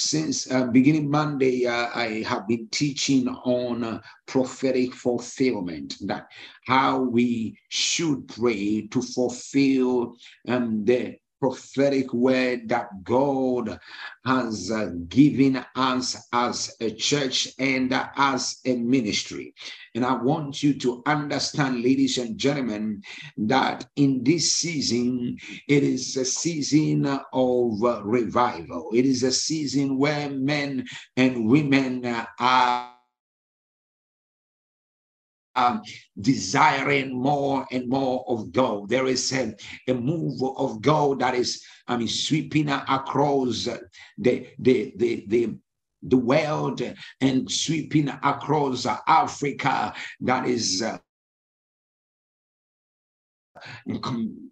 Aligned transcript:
since 0.00 0.50
uh, 0.50 0.66
beginning 0.66 1.10
Monday, 1.10 1.66
uh, 1.66 1.88
I 1.94 2.22
have 2.26 2.48
been 2.48 2.68
teaching 2.70 3.28
on 3.28 3.84
uh, 3.84 4.00
prophetic 4.26 4.94
fulfillment, 4.94 5.96
that 6.02 6.28
how 6.66 7.00
we 7.00 7.58
should 7.68 8.28
pray 8.28 8.86
to 8.88 9.02
fulfill 9.02 10.16
um, 10.48 10.84
the 10.84 11.16
prophetic 11.40 12.12
word 12.12 12.68
that 12.68 13.02
God 13.02 13.80
has 14.24 14.70
uh, 14.70 14.90
given 15.08 15.64
us 15.74 16.28
as 16.32 16.76
a 16.80 16.90
church 16.90 17.48
and 17.58 17.92
as 18.16 18.60
a 18.66 18.76
ministry. 18.76 19.54
And 19.94 20.04
I 20.04 20.14
want 20.14 20.62
you 20.62 20.74
to 20.80 21.02
understand, 21.06 21.82
ladies 21.82 22.18
and 22.18 22.38
gentlemen, 22.38 23.02
that 23.38 23.86
in 23.96 24.22
this 24.22 24.52
season, 24.52 25.38
it 25.66 25.82
is 25.82 26.16
a 26.16 26.24
season 26.24 27.06
of 27.06 27.80
revival. 28.04 28.90
It 28.94 29.06
is 29.06 29.22
a 29.22 29.32
season 29.32 29.98
where 29.98 30.30
men 30.30 30.86
and 31.16 31.48
women 31.48 32.04
are 32.38 32.94
um, 35.60 35.82
desiring 36.20 37.20
more 37.20 37.66
and 37.70 37.88
more 37.88 38.24
of 38.28 38.52
God. 38.52 38.88
There 38.88 39.06
is 39.06 39.32
a, 39.32 39.54
a 39.88 39.94
move 39.94 40.42
of 40.56 40.80
God 40.80 41.20
that 41.20 41.34
is, 41.34 41.62
I 41.86 41.96
mean, 41.96 42.08
sweeping 42.08 42.68
across 42.68 43.64
the 44.18 44.52
the 44.58 44.94
the 44.96 45.24
the 45.26 45.56
the 46.02 46.16
world 46.16 46.82
and 47.20 47.50
sweeping 47.50 48.08
across 48.08 48.86
Africa 49.06 49.92
that 50.20 50.46
is 50.46 50.82
uh, 50.82 50.98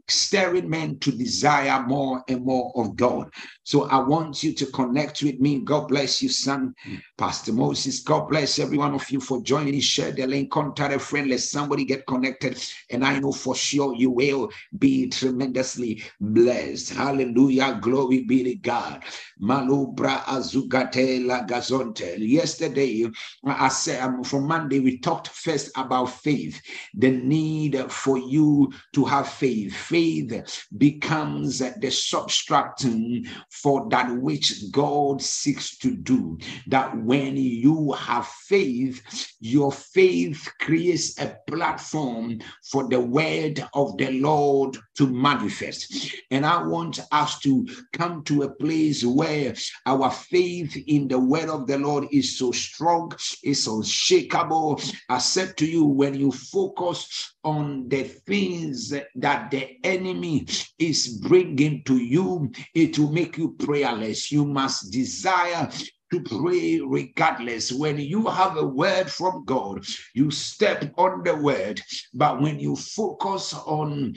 stirring 0.09 0.69
men 0.69 0.99
to 1.01 1.13
desire 1.13 1.83
more 1.87 2.23
and 2.29 2.45
more 2.45 2.73
of 2.77 2.97
God. 2.97 3.31
So 3.65 3.85
I 3.85 3.99
want 3.99 4.43
you 4.43 4.55
to 4.55 4.67
connect 4.67 5.23
with 5.23 5.39
me. 5.41 5.61
God 5.61 5.89
bless 5.89 6.23
you, 6.23 6.29
son. 6.29 6.75
Pastor 7.19 7.53
Moses, 7.53 8.01
God 8.01 8.29
bless 8.29 8.59
every 8.59 8.79
one 8.79 8.95
of 8.95 9.11
you 9.11 9.21
for 9.21 9.43
joining. 9.43 9.79
Share 9.81 10.13
the 10.13 10.27
link, 10.27 10.51
contact 10.51 10.95
a 10.95 10.99
friend, 10.99 11.29
let 11.29 11.41
somebody 11.41 11.85
get 11.85 12.07
connected. 12.07 12.63
And 12.91 13.05
I 13.05 13.19
know 13.19 13.33
for 13.33 13.55
sure 13.55 13.95
you 13.95 14.11
will 14.11 14.51
be 14.79 15.09
tremendously 15.09 16.03
blessed. 16.21 16.95
Hallelujah. 16.95 17.79
Glory 17.83 18.25
be 18.25 18.45
to 18.45 18.55
God. 18.57 19.05
Malubra 19.41 20.25
azugate 20.25 21.27
la 21.27 21.45
gazonte. 21.45 22.17
Yesterday, 22.19 23.07
I 23.45 23.69
said 23.69 24.03
um, 24.03 24.25
from 24.25 24.47
Monday, 24.47 24.81
we 24.81 24.99
talked 24.99 25.29
first 25.29 25.71
about 25.77 26.07
faith, 26.07 26.61
the 26.95 27.11
need 27.11 27.79
for 27.91 28.19
you 28.19 28.73
to 28.95 28.98
have 29.05 29.29
faith. 29.29 29.75
Faith 29.75 30.67
becomes 30.77 31.59
the 31.59 31.89
substract 31.89 33.27
for 33.51 33.89
that 33.91 34.11
which 34.11 34.71
God 34.71 35.21
seeks 35.23 35.77
to 35.79 35.97
do. 35.97 36.39
That 36.67 36.97
when 37.05 37.37
you 37.37 37.93
have 37.93 38.27
faith, 38.27 39.03
your 39.41 39.73
faith 39.73 40.49
creates 40.61 41.19
a 41.19 41.37
platform 41.47 42.41
for 42.71 42.89
the 42.89 43.01
word 43.01 43.65
of 43.75 43.97
the 43.97 44.11
Lord 44.13 44.77
to 44.97 45.07
manifest. 45.07 46.15
And 46.31 46.45
I 46.45 46.63
want 46.63 47.01
us 47.13 47.39
to 47.41 47.67
come 47.93 48.23
to 48.25 48.43
a 48.43 48.51
place 48.51 49.05
where 49.05 49.55
our 49.87 50.11
faith 50.11 50.77
in 50.87 51.09
the 51.09 51.19
word 51.19 51.49
of 51.49 51.67
the 51.67 51.79
Lord 51.79 52.07
is 52.13 52.39
so 52.39 52.53
strong, 52.53 53.13
is 53.43 53.67
unshakable. 53.67 54.81
I 55.09 55.19
said 55.19 55.57
to 55.59 55.67
you, 55.67 55.85
when 55.85 56.15
you 56.15 56.33
focus 56.33 57.35
on 57.49 57.89
the 57.89 58.03
things 58.05 58.91
that 58.91 59.51
the 59.51 59.79
enemy 59.83 60.47
is 60.79 61.19
bringing 61.29 61.83
to 61.85 61.97
you, 61.97 62.53
it 62.75 62.99
will 62.99 63.11
make 63.11 63.39
you 63.39 63.57
prayerless. 63.59 64.31
You 64.31 64.45
must 64.45 64.93
desire 64.93 65.71
to 66.13 66.21
pray 66.21 66.81
regardless. 66.81 67.73
When 67.73 67.99
you 67.99 68.27
have 68.27 68.57
a 68.57 68.67
word 68.67 69.11
from 69.11 69.45
God, 69.47 69.87
you 70.15 70.31
step 70.31 70.93
on 70.99 71.23
the 71.25 71.37
word. 71.37 71.81
But 72.13 72.43
when 72.43 72.61
you 72.61 72.77
focus 72.77 73.55
on 73.55 74.15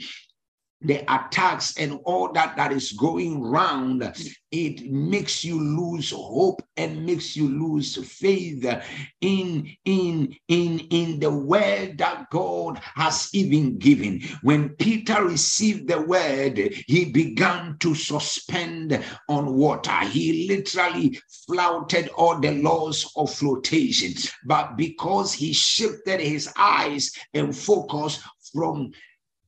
the 0.82 1.00
attacks 1.14 1.78
and 1.78 2.00
all 2.06 2.32
that 2.34 2.56
that 2.56 2.72
is 2.72 2.92
going 2.94 3.42
round 3.42 4.14
it 4.52 4.92
makes 4.92 5.44
you 5.46 5.60
lose 5.60 6.12
hope 6.12 6.62
and 6.76 7.06
makes 7.06 7.38
you 7.38 7.48
lose 7.48 7.96
faith 8.20 8.66
in 9.22 9.70
in 9.86 10.36
in 10.48 10.80
in 10.80 11.20
the 11.20 11.30
word 11.32 11.98
that 11.98 12.30
god 12.32 12.80
has 12.96 13.30
even 13.34 13.78
given. 13.78 14.22
When 14.42 14.70
peter 14.70 15.24
received 15.24 15.88
the 15.88 16.02
word 16.02 16.58
he 16.58 17.06
began 17.06 17.78
to 17.80 17.96
suspend 17.96 19.04
on 19.30 19.56
water. 19.56 19.98
He 20.06 20.48
literally 20.48 21.20
flouted 21.48 22.10
all 22.10 22.40
the 22.40 22.52
laws 22.62 23.12
of 23.16 23.34
flotation. 23.34 24.14
But 24.46 24.78
because 24.78 25.34
he 25.34 25.54
shifted 25.54 26.20
his 26.20 26.52
eyes 26.58 27.12
and 27.34 27.56
focus 27.56 28.22
from 28.54 28.92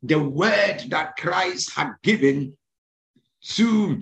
the 0.04 0.20
word 0.20 0.84
that 0.90 1.16
Christ 1.18 1.72
had 1.72 1.94
given 2.04 2.58
to 3.42 4.02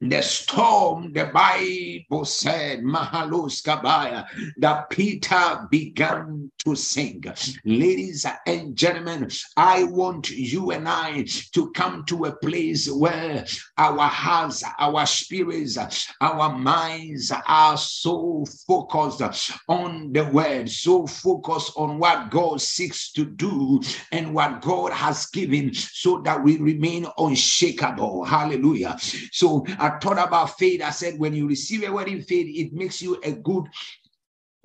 the 0.00 0.22
storm, 0.22 1.12
the 1.12 1.26
Bible 1.26 2.24
said, 2.24 2.80
Mahalos 2.80 3.62
Kabaya, 3.62 4.26
that 4.56 4.88
Peter 4.88 5.66
began 5.70 6.50
to 6.64 6.74
sing. 6.74 7.22
Ladies 7.64 8.24
and 8.46 8.74
gentlemen, 8.74 9.30
I 9.58 9.84
want 9.84 10.30
you 10.30 10.70
and 10.70 10.88
I 10.88 11.26
to 11.52 11.70
come 11.72 12.04
to 12.06 12.24
a 12.24 12.32
place 12.36 12.90
where 12.90 13.44
our 13.76 14.08
hearts, 14.08 14.64
our 14.78 15.04
spirits, 15.04 15.78
our 16.20 16.56
minds 16.56 17.30
are 17.46 17.76
so 17.76 18.46
focused 18.66 19.52
on 19.68 20.12
the 20.12 20.24
word, 20.24 20.70
so 20.70 21.06
focused 21.06 21.72
on 21.76 21.98
what 21.98 22.30
God 22.30 22.62
seeks 22.62 23.12
to 23.12 23.26
do 23.26 23.82
and 24.12 24.32
what 24.34 24.62
God 24.62 24.92
has 24.92 25.26
given, 25.26 25.74
so 25.74 26.22
that 26.22 26.42
we 26.42 26.56
remain 26.56 27.06
unshakable. 27.18 28.24
Hallelujah. 28.24 28.96
So, 29.30 29.66
I 29.90 29.98
thought 29.98 30.18
about 30.18 30.58
faith. 30.58 30.82
I 30.82 30.90
said, 30.90 31.18
when 31.18 31.34
you 31.34 31.48
receive 31.48 31.82
a 31.84 31.92
word 31.92 32.08
in 32.08 32.22
faith, 32.22 32.46
it 32.48 32.72
makes 32.72 33.02
you 33.02 33.20
a 33.24 33.32
good 33.32 33.64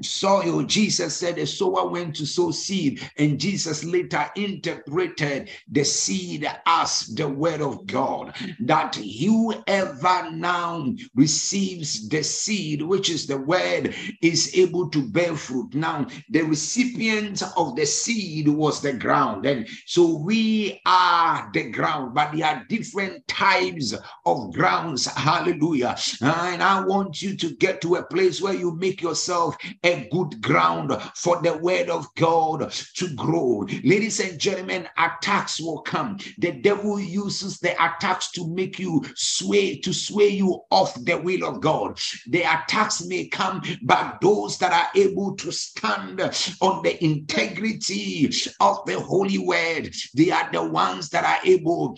soil. 0.02 0.64
Jesus 0.64 1.16
said 1.16 1.36
the 1.36 1.46
sower 1.46 1.88
went 1.90 2.16
to 2.18 2.26
sow 2.26 2.52
seed, 2.52 3.02
and 3.18 3.40
Jesus 3.40 3.84
later 3.84 4.30
interpreted 4.36 5.50
the 5.72 5.84
seed 5.84 6.50
as 6.66 7.08
the 7.16 7.28
word 7.28 7.62
of 7.62 7.86
God. 7.88 8.36
That 8.60 8.96
whoever 8.96 10.32
now 10.32 10.94
receives 11.16 12.08
the 12.10 12.24
seed, 12.24 12.82
which 12.82 13.10
is 13.10 13.28
the 13.28 13.38
word, 13.38 13.96
is 14.22 14.56
able 14.56 14.90
to 14.90 15.02
bear 15.02 15.36
fruit. 15.36 15.74
Now, 15.74 16.08
the 16.30 16.42
recipient 16.42 17.44
of 17.58 17.76
the 17.76 17.86
seed 17.86 18.48
was 18.48 18.82
the 18.82 18.94
ground, 18.94 19.46
and 19.46 19.68
so 19.86 20.18
we 20.18 20.82
are 20.86 21.50
the 21.54 21.70
ground, 21.72 22.14
but 22.14 22.34
there 22.34 22.46
are 22.48 22.66
different 22.70 23.28
types 23.28 23.94
of 24.26 24.54
grounds. 24.54 25.06
Hallelujah. 25.06 25.96
And 26.22 26.62
I 26.62 26.84
want 26.86 27.22
you 27.22 27.36
to 27.38 27.56
get 27.56 27.82
to 27.82 27.96
a 27.96 28.04
place 28.04 28.42
where 28.42 28.54
you 28.54 28.76
make 28.76 29.02
yourself 29.02 29.56
a 29.86 30.10
good 30.12 30.42
ground 30.42 30.92
for 31.16 31.42
the 31.42 31.56
word 31.58 31.90
of 31.90 32.08
God 32.16 32.72
to 32.96 33.14
grow. 33.16 33.68
Ladies 33.84 34.20
and 34.20 34.40
gentlemen, 34.40 34.88
attacks 34.98 35.62
will 35.62 35.82
come. 35.82 36.18
The 36.40 36.54
devil 36.54 37.00
uses 37.00 37.60
the 37.60 37.74
attacks 37.74 38.32
to 38.32 38.48
make 38.48 38.80
you 38.80 39.04
sway, 39.16 39.78
to 39.80 39.94
sway 39.94 40.30
you 40.30 40.62
off 40.72 40.96
the 41.06 41.18
will 41.18 41.46
of 41.46 41.62
God. 41.62 42.00
The 42.28 42.42
attacks 42.42 43.06
may 43.06 43.28
come, 43.28 43.62
but 43.84 44.20
those 44.22 44.58
that 44.58 44.74
are 44.74 44.90
able 45.00 45.36
to 45.38 45.52
stand 45.52 46.20
on 46.62 46.84
the 46.84 47.04
integrity 47.04 48.32
of 48.60 48.80
the 48.86 49.00
holy 49.00 49.38
word, 49.38 49.94
they 50.16 50.32
are 50.32 50.50
the 50.52 50.64
ones 50.64 51.10
that 51.10 51.24
are 51.24 51.46
able 51.46 51.98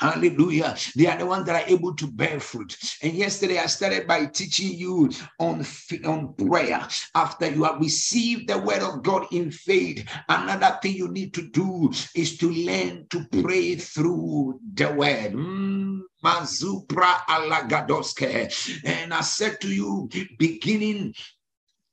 Hallelujah. 0.00 0.74
They 0.96 1.06
are 1.06 1.18
the 1.18 1.26
ones 1.26 1.44
that 1.46 1.62
are 1.62 1.68
able 1.68 1.94
to 1.96 2.06
bear 2.06 2.40
fruit. 2.40 2.74
And 3.02 3.12
yesterday 3.12 3.58
I 3.58 3.66
started 3.66 4.06
by 4.06 4.26
teaching 4.26 4.72
you 4.72 5.10
on, 5.38 5.64
on 6.06 6.34
prayer. 6.34 6.88
After 7.14 7.50
you 7.50 7.64
have 7.64 7.80
received 7.80 8.48
the 8.48 8.58
word 8.58 8.80
of 8.82 9.02
God 9.02 9.26
in 9.30 9.50
faith, 9.50 10.08
another 10.28 10.78
thing 10.80 10.94
you 10.94 11.08
need 11.08 11.34
to 11.34 11.42
do 11.50 11.92
is 12.14 12.38
to 12.38 12.50
learn 12.50 13.06
to 13.10 13.26
pray 13.42 13.74
through 13.76 14.60
the 14.72 14.90
word. 14.90 15.34
Mm. 15.34 16.00
Mazupra 16.24 17.20
alagadoske. 17.28 18.82
And 18.84 19.12
I 19.12 19.20
said 19.20 19.60
to 19.60 19.68
you, 19.68 20.08
beginning 20.38 21.14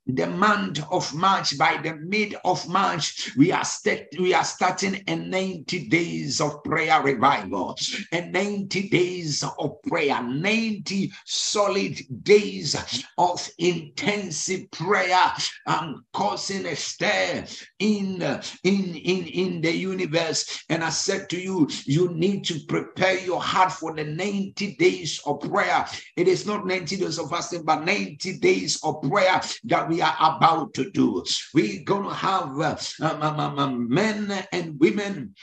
the 0.07 0.27
month 0.27 0.81
of 0.91 1.13
March, 1.13 1.57
by 1.57 1.77
the 1.83 1.95
mid 1.95 2.35
of 2.45 2.67
March, 2.69 3.31
we 3.35 3.51
are 3.51 3.65
st- 3.65 4.07
we 4.19 4.33
are 4.33 4.43
starting 4.43 5.03
a 5.07 5.15
90 5.15 5.89
days 5.89 6.39
of 6.39 6.63
prayer 6.63 7.01
revival, 7.01 7.77
a 8.13 8.21
90 8.21 8.89
days 8.89 9.43
of 9.59 9.81
prayer, 9.83 10.21
90 10.23 11.11
solid 11.25 11.99
days 12.23 12.75
of 13.17 13.49
intensive 13.57 14.69
prayer, 14.71 15.33
um, 15.65 16.05
causing 16.13 16.65
a 16.65 16.75
stir 16.75 17.45
in, 17.79 18.21
in, 18.63 18.95
in, 18.95 19.25
in 19.27 19.61
the 19.61 19.71
universe. 19.71 20.63
And 20.69 20.83
I 20.83 20.89
said 20.89 21.29
to 21.31 21.39
you, 21.39 21.67
you 21.85 22.13
need 22.13 22.45
to 22.45 22.59
prepare 22.67 23.19
your 23.19 23.41
heart 23.41 23.73
for 23.73 23.93
the 23.93 24.05
90 24.05 24.75
days 24.75 25.19
of 25.25 25.41
prayer. 25.41 25.85
It 26.15 26.27
is 26.27 26.45
not 26.45 26.65
90 26.65 26.97
days 26.97 27.19
of 27.19 27.29
fasting, 27.29 27.63
but 27.63 27.83
90 27.83 28.39
days 28.39 28.79
of 28.83 29.01
prayer 29.01 29.41
that 29.65 29.89
we 29.89 29.96
are 30.01 30.37
about 30.37 30.73
to 30.75 30.89
do. 30.91 31.23
We're 31.53 31.83
going 31.83 32.03
to 32.03 32.13
have 32.13 32.59
uh, 32.59 32.77
um, 33.01 33.21
um, 33.21 33.59
um, 33.59 33.89
men 33.89 34.45
and 34.51 34.79
women 34.79 35.33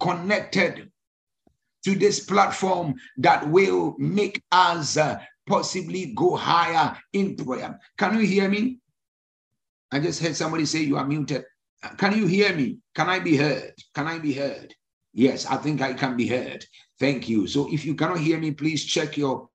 connected 0.00 0.90
to 1.84 1.94
this 1.94 2.20
platform 2.20 2.94
that 3.18 3.48
will 3.48 3.94
make 3.98 4.42
us 4.50 4.96
uh, 4.96 5.18
possibly 5.46 6.12
go 6.14 6.36
higher 6.36 6.96
in 7.12 7.36
prayer. 7.36 7.78
Can 7.98 8.18
you 8.18 8.26
hear 8.26 8.48
me? 8.48 8.78
I 9.92 10.00
just 10.00 10.22
heard 10.22 10.34
somebody 10.34 10.64
say 10.64 10.80
you 10.80 10.96
are 10.96 11.06
muted. 11.06 11.44
Can 11.98 12.16
you 12.16 12.26
hear 12.26 12.54
me? 12.54 12.78
Can 12.94 13.08
I 13.08 13.18
be 13.18 13.36
heard? 13.36 13.74
Can 13.94 14.06
I 14.06 14.18
be 14.18 14.32
heard? 14.32 14.74
Yes, 15.12 15.46
I 15.46 15.56
think 15.56 15.82
I 15.82 15.92
can 15.92 16.16
be 16.16 16.26
heard. 16.26 16.64
Thank 16.98 17.28
you. 17.28 17.46
So 17.46 17.72
if 17.72 17.84
you 17.84 17.94
cannot 17.94 18.18
hear 18.18 18.38
me, 18.38 18.50
please 18.52 18.84
check 18.84 19.16
your 19.16 19.48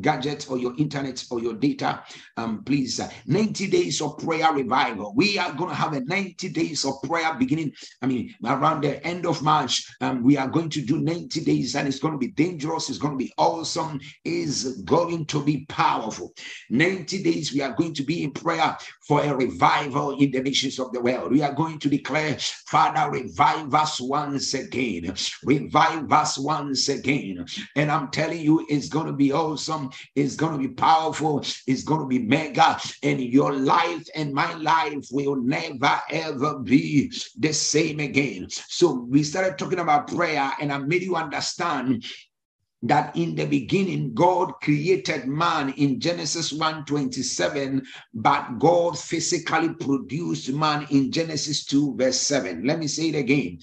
gadget 0.00 0.50
or 0.50 0.58
your 0.58 0.74
internet 0.78 1.24
or 1.30 1.40
your 1.40 1.54
data, 1.54 2.02
um, 2.36 2.62
please, 2.64 3.00
uh, 3.00 3.10
90 3.26 3.68
days 3.68 4.00
of 4.00 4.18
prayer 4.18 4.52
revival. 4.52 5.12
We 5.14 5.38
are 5.38 5.52
going 5.52 5.70
to 5.70 5.76
have 5.76 5.92
a 5.92 6.00
90 6.00 6.48
days 6.50 6.84
of 6.84 6.94
prayer 7.02 7.34
beginning, 7.34 7.72
I 8.02 8.06
mean, 8.06 8.34
around 8.44 8.82
the 8.82 9.04
end 9.06 9.26
of 9.26 9.42
March. 9.42 9.86
Um, 10.00 10.22
we 10.22 10.36
are 10.36 10.48
going 10.48 10.70
to 10.70 10.80
do 10.80 10.98
90 10.98 11.44
days 11.44 11.74
and 11.76 11.88
it's 11.88 11.98
going 11.98 12.12
to 12.12 12.18
be 12.18 12.28
dangerous. 12.28 12.88
It's 12.88 12.98
going 12.98 13.14
to 13.14 13.24
be 13.24 13.32
awesome. 13.36 14.00
It's 14.24 14.82
going 14.82 15.26
to 15.26 15.44
be 15.44 15.66
powerful. 15.66 16.32
90 16.70 17.22
days 17.22 17.52
we 17.52 17.62
are 17.62 17.72
going 17.72 17.94
to 17.94 18.02
be 18.02 18.24
in 18.24 18.32
prayer 18.32 18.76
for 19.06 19.22
a 19.22 19.34
revival 19.34 20.18
in 20.18 20.30
the 20.30 20.40
nations 20.40 20.78
of 20.78 20.92
the 20.92 21.00
world. 21.00 21.32
We 21.32 21.42
are 21.42 21.52
going 21.52 21.78
to 21.80 21.88
declare, 21.88 22.36
Father, 22.38 23.10
revive 23.10 23.74
us 23.74 24.00
once 24.00 24.54
again. 24.54 25.14
Revive 25.44 26.12
us 26.12 26.38
once 26.38 26.88
again. 26.88 27.44
And 27.76 27.90
I'm 27.90 28.10
telling 28.10 28.40
you, 28.40 28.66
it's 28.68 28.88
going 28.88 29.06
to 29.06 29.12
be 29.12 29.32
awesome 29.32 29.87
is 30.14 30.36
going 30.36 30.52
to 30.52 30.68
be 30.68 30.74
powerful, 30.74 31.44
it's 31.66 31.82
going 31.82 32.00
to 32.00 32.06
be 32.06 32.18
mega, 32.18 32.78
and 33.02 33.20
your 33.20 33.52
life 33.52 34.06
and 34.14 34.32
my 34.32 34.52
life 34.54 35.06
will 35.10 35.36
never 35.36 36.00
ever 36.10 36.58
be 36.58 37.12
the 37.38 37.52
same 37.52 38.00
again. 38.00 38.48
So 38.50 39.06
we 39.08 39.22
started 39.22 39.58
talking 39.58 39.80
about 39.80 40.08
prayer, 40.08 40.50
and 40.60 40.72
I 40.72 40.78
made 40.78 41.02
you 41.02 41.16
understand 41.16 42.04
that 42.82 43.16
in 43.16 43.34
the 43.34 43.46
beginning 43.46 44.14
God 44.14 44.52
created 44.62 45.26
man 45.26 45.70
in 45.70 46.00
Genesis 46.00 46.52
1:27 46.52 47.82
but 48.14 48.58
God 48.58 48.98
physically 48.98 49.70
produced 49.70 50.52
man 50.52 50.86
in 50.90 51.10
Genesis 51.10 51.64
2 51.64 51.96
verse 51.96 52.20
7 52.20 52.64
let 52.64 52.78
me 52.78 52.86
say 52.86 53.08
it 53.08 53.16
again. 53.16 53.58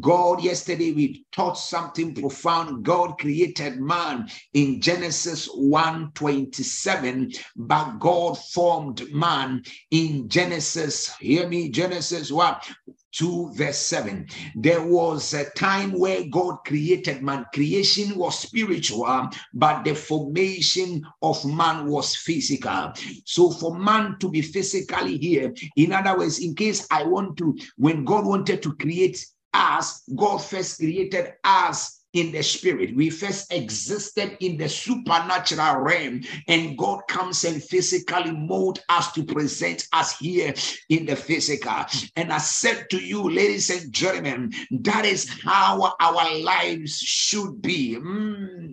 God 0.00 0.42
yesterday 0.42 0.92
we 0.92 1.24
taught 1.32 1.54
something 1.54 2.14
profound. 2.14 2.84
God 2.84 3.18
created 3.18 3.80
man 3.80 4.28
in 4.52 4.80
Genesis 4.80 5.48
1:27 5.48 7.34
but 7.56 7.98
God 7.98 8.38
formed 8.38 9.10
man 9.12 9.62
in 9.90 10.28
Genesis. 10.28 11.10
Hear 11.20 11.48
me 11.48 11.70
Genesis 11.70 12.30
what 12.30 12.68
2 13.12 13.52
verse 13.54 13.78
7 13.78 14.26
there 14.54 14.82
was 14.82 15.32
a 15.34 15.48
time 15.50 15.92
where 15.92 16.24
god 16.30 16.58
created 16.66 17.22
man. 17.22 17.44
Creation 17.54 18.16
was 18.16 18.38
spiritual 18.38 19.28
but 19.54 19.82
the 19.84 19.94
formation 19.94 21.02
of 21.22 21.42
man 21.44 21.86
was 21.86 22.14
physical. 22.16 22.92
So 23.24 23.50
for 23.50 23.78
man 23.78 24.16
to 24.20 24.30
be 24.30 24.42
physically 24.42 25.18
here 25.18 25.54
in 25.76 25.92
other 25.92 26.18
words 26.18 26.38
in 26.38 26.54
case 26.54 26.86
i 26.90 27.02
want 27.02 27.36
to 27.38 27.56
when 27.76 28.04
god 28.04 28.26
wanted 28.26 28.62
to 28.62 28.74
create 28.76 29.24
us 29.54 30.02
god 30.14 30.38
first 30.38 30.78
created 30.78 31.32
us 31.44 31.97
in 32.18 32.32
the 32.32 32.42
spirit. 32.42 32.96
We 32.96 33.10
first 33.10 33.52
existed 33.52 34.36
in 34.40 34.56
the 34.56 34.68
supernatural 34.68 35.80
realm, 35.80 36.22
and 36.48 36.76
God 36.76 37.02
comes 37.08 37.44
and 37.44 37.62
physically 37.62 38.32
mold 38.32 38.82
us 38.88 39.12
to 39.12 39.24
present 39.24 39.86
us 39.92 40.18
here 40.18 40.54
in 40.88 41.06
the 41.06 41.16
physical. 41.16 41.84
And 42.16 42.32
I 42.32 42.38
said 42.38 42.90
to 42.90 42.98
you, 42.98 43.30
ladies 43.30 43.70
and 43.70 43.92
gentlemen, 43.92 44.52
that 44.82 45.04
is 45.04 45.28
how 45.42 45.94
our 46.00 46.34
lives 46.40 46.98
should 46.98 47.62
be. 47.62 47.96
Mm. 47.96 48.67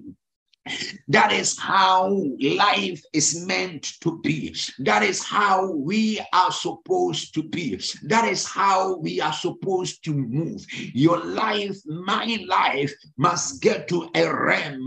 That 1.08 1.32
is 1.32 1.60
how 1.60 2.10
life 2.42 3.02
is 3.14 3.46
meant 3.46 4.00
to 4.02 4.20
be. 4.22 4.56
That 4.80 5.04
is 5.04 5.24
how 5.24 5.72
we 5.72 6.20
are 6.34 6.52
supposed 6.52 7.34
to 7.36 7.44
be. 7.44 7.80
That 8.04 8.26
is 8.26 8.46
how 8.46 8.98
we 8.98 9.22
are 9.22 9.34
supposed 9.34 10.04
to 10.06 10.14
move. 10.14 10.66
Your 10.94 11.24
life, 11.24 11.78
my 11.86 12.44
life, 12.48 12.92
must 13.18 13.62
get 13.62 13.88
to 13.90 14.10
a 14.16 14.34
rem. 14.34 14.82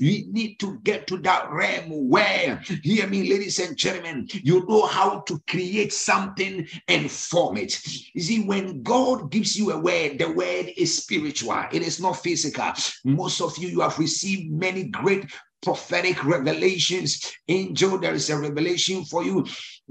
We 0.00 0.26
need 0.30 0.60
to 0.60 0.78
get 0.82 1.06
to 1.08 1.18
that 1.18 1.50
realm 1.50 2.08
where, 2.08 2.62
hear 2.82 3.06
me, 3.06 3.28
ladies 3.30 3.58
and 3.58 3.76
gentlemen, 3.76 4.28
you 4.32 4.64
know 4.66 4.86
how 4.86 5.20
to 5.20 5.38
create 5.48 5.92
something 5.92 6.66
and 6.88 7.10
form 7.10 7.58
it. 7.58 7.78
You 8.14 8.22
see, 8.22 8.44
when 8.44 8.77
God 8.82 9.30
gives 9.30 9.56
you 9.56 9.72
a 9.72 9.78
word, 9.78 10.18
the 10.18 10.30
word 10.30 10.72
is 10.76 11.02
spiritual, 11.02 11.64
it 11.72 11.82
is 11.82 12.00
not 12.00 12.22
physical. 12.22 12.72
Most 13.04 13.40
of 13.40 13.56
you, 13.58 13.68
you 13.68 13.80
have 13.80 13.98
received 13.98 14.52
many 14.52 14.84
great 14.84 15.30
prophetic 15.62 16.24
revelations. 16.24 17.32
Angel, 17.48 17.98
there 17.98 18.14
is 18.14 18.30
a 18.30 18.38
revelation 18.38 19.04
for 19.04 19.24
you. 19.24 19.46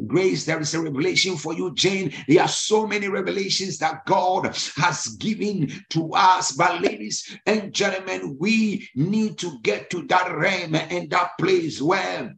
Grace, 0.06 0.46
there 0.46 0.60
is 0.60 0.74
a 0.74 0.82
revelation 0.82 1.36
for 1.36 1.54
you. 1.54 1.74
Jane, 1.74 2.14
there 2.28 2.42
are 2.42 2.48
so 2.48 2.88
many 2.88 3.08
revelations 3.08 3.78
that 3.80 4.06
God 4.06 4.46
has 4.76 5.08
given 5.20 5.70
to 5.90 6.12
us. 6.14 6.52
But, 6.54 6.82
ladies 6.82 7.38
and 7.46 7.74
gentlemen, 7.74 8.38
we 8.40 8.88
need 8.96 9.38
to 9.40 9.60
get 9.64 9.90
to 9.90 10.04
that 10.08 10.34
realm 10.36 10.76
and 10.76 11.10
that 11.10 11.32
place 11.40 11.82
where 11.82 12.36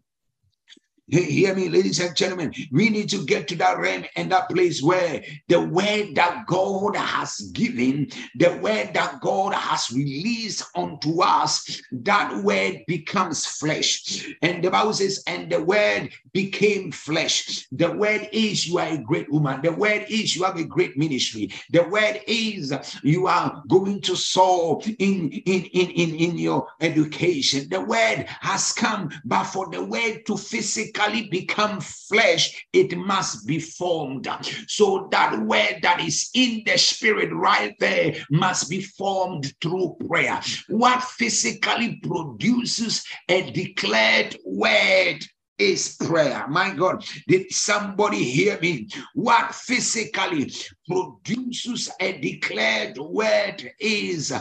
Hear 1.12 1.56
me, 1.56 1.70
ladies 1.70 2.00
and 2.00 2.16
gentlemen. 2.16 2.54
We 2.72 2.90
need 2.90 3.10
to 3.10 3.26
get 3.26 3.48
to 3.48 3.56
that 3.56 3.80
realm 3.80 4.06
and 4.16 4.32
that 4.32 4.50
place 4.50 4.84
where 4.84 5.24
the 5.48 5.60
word 5.60 6.14
that 6.16 6.46
God 6.46 6.96
has 6.96 7.40
given, 7.54 8.10
the 8.36 8.56
word 8.58 8.92
that 8.94 9.20
God 9.20 9.54
has 9.56 9.90
released 9.92 10.66
unto 10.76 11.24
us, 11.24 11.82
that 11.92 12.36
word 12.44 12.84
becomes 12.86 13.46
flesh. 13.46 14.28
And 14.44 14.64
the 14.64 14.70
Bible 14.70 14.94
says, 14.94 15.24
and 15.26 15.52
the 15.52 15.64
word 15.64 16.12
became 16.32 16.92
flesh. 16.92 17.68
The 17.72 17.92
word 17.92 18.30
is 18.32 18.68
you 18.68 18.78
are 18.78 18.90
a 18.90 18.98
great 18.98 19.32
woman. 19.32 19.62
The 19.64 19.72
word 19.72 20.06
is 20.10 20.36
you 20.36 20.44
have 20.44 20.58
a 20.58 20.64
great 20.64 20.96
ministry. 20.96 21.52
The 21.72 21.84
word 21.84 22.22
is 22.28 22.72
you 23.02 23.26
are 23.26 23.64
going 23.68 24.02
to 24.02 24.16
soar 24.16 24.82
in, 25.00 25.32
in, 25.32 25.64
in, 25.64 25.90
in, 25.90 26.16
in 26.16 26.38
your 26.38 26.68
education. 26.82 27.68
The 27.70 27.82
word 27.82 28.26
has 28.42 28.74
come, 28.74 29.10
but 29.26 29.46
for 29.46 29.68
the 29.70 29.84
word 29.84 30.28
to 30.28 30.38
physically 30.38 30.99
physically 31.00 31.30
become 31.30 31.80
flesh, 31.82 32.66
it 32.74 32.98
must 32.98 33.48
be 33.48 33.60
formed. 33.60 34.28
So 34.68 35.08
that 35.12 35.40
word 35.40 35.80
that 35.82 36.02
is 36.02 36.30
in 36.34 36.64
the 36.66 36.78
spirit 36.78 37.34
right 37.34 37.76
there 37.80 38.16
must 38.30 38.70
be 38.70 38.82
formed 38.82 39.54
through 39.62 39.98
prayer. 40.08 40.40
What 40.68 41.04
physically 41.04 42.00
produces 42.04 43.06
a 43.28 43.50
declared 43.52 44.38
word 44.46 45.26
is 45.60 45.96
prayer. 45.98 46.48
My 46.48 46.74
God, 46.74 47.06
did 47.28 47.52
somebody 47.52 48.24
hear 48.24 48.60
me? 48.60 48.88
What 49.14 49.54
physically 49.54 50.52
produces 50.88 51.92
a 52.00 52.18
declared 52.18 52.98
word 52.98 53.72
is 53.80 54.34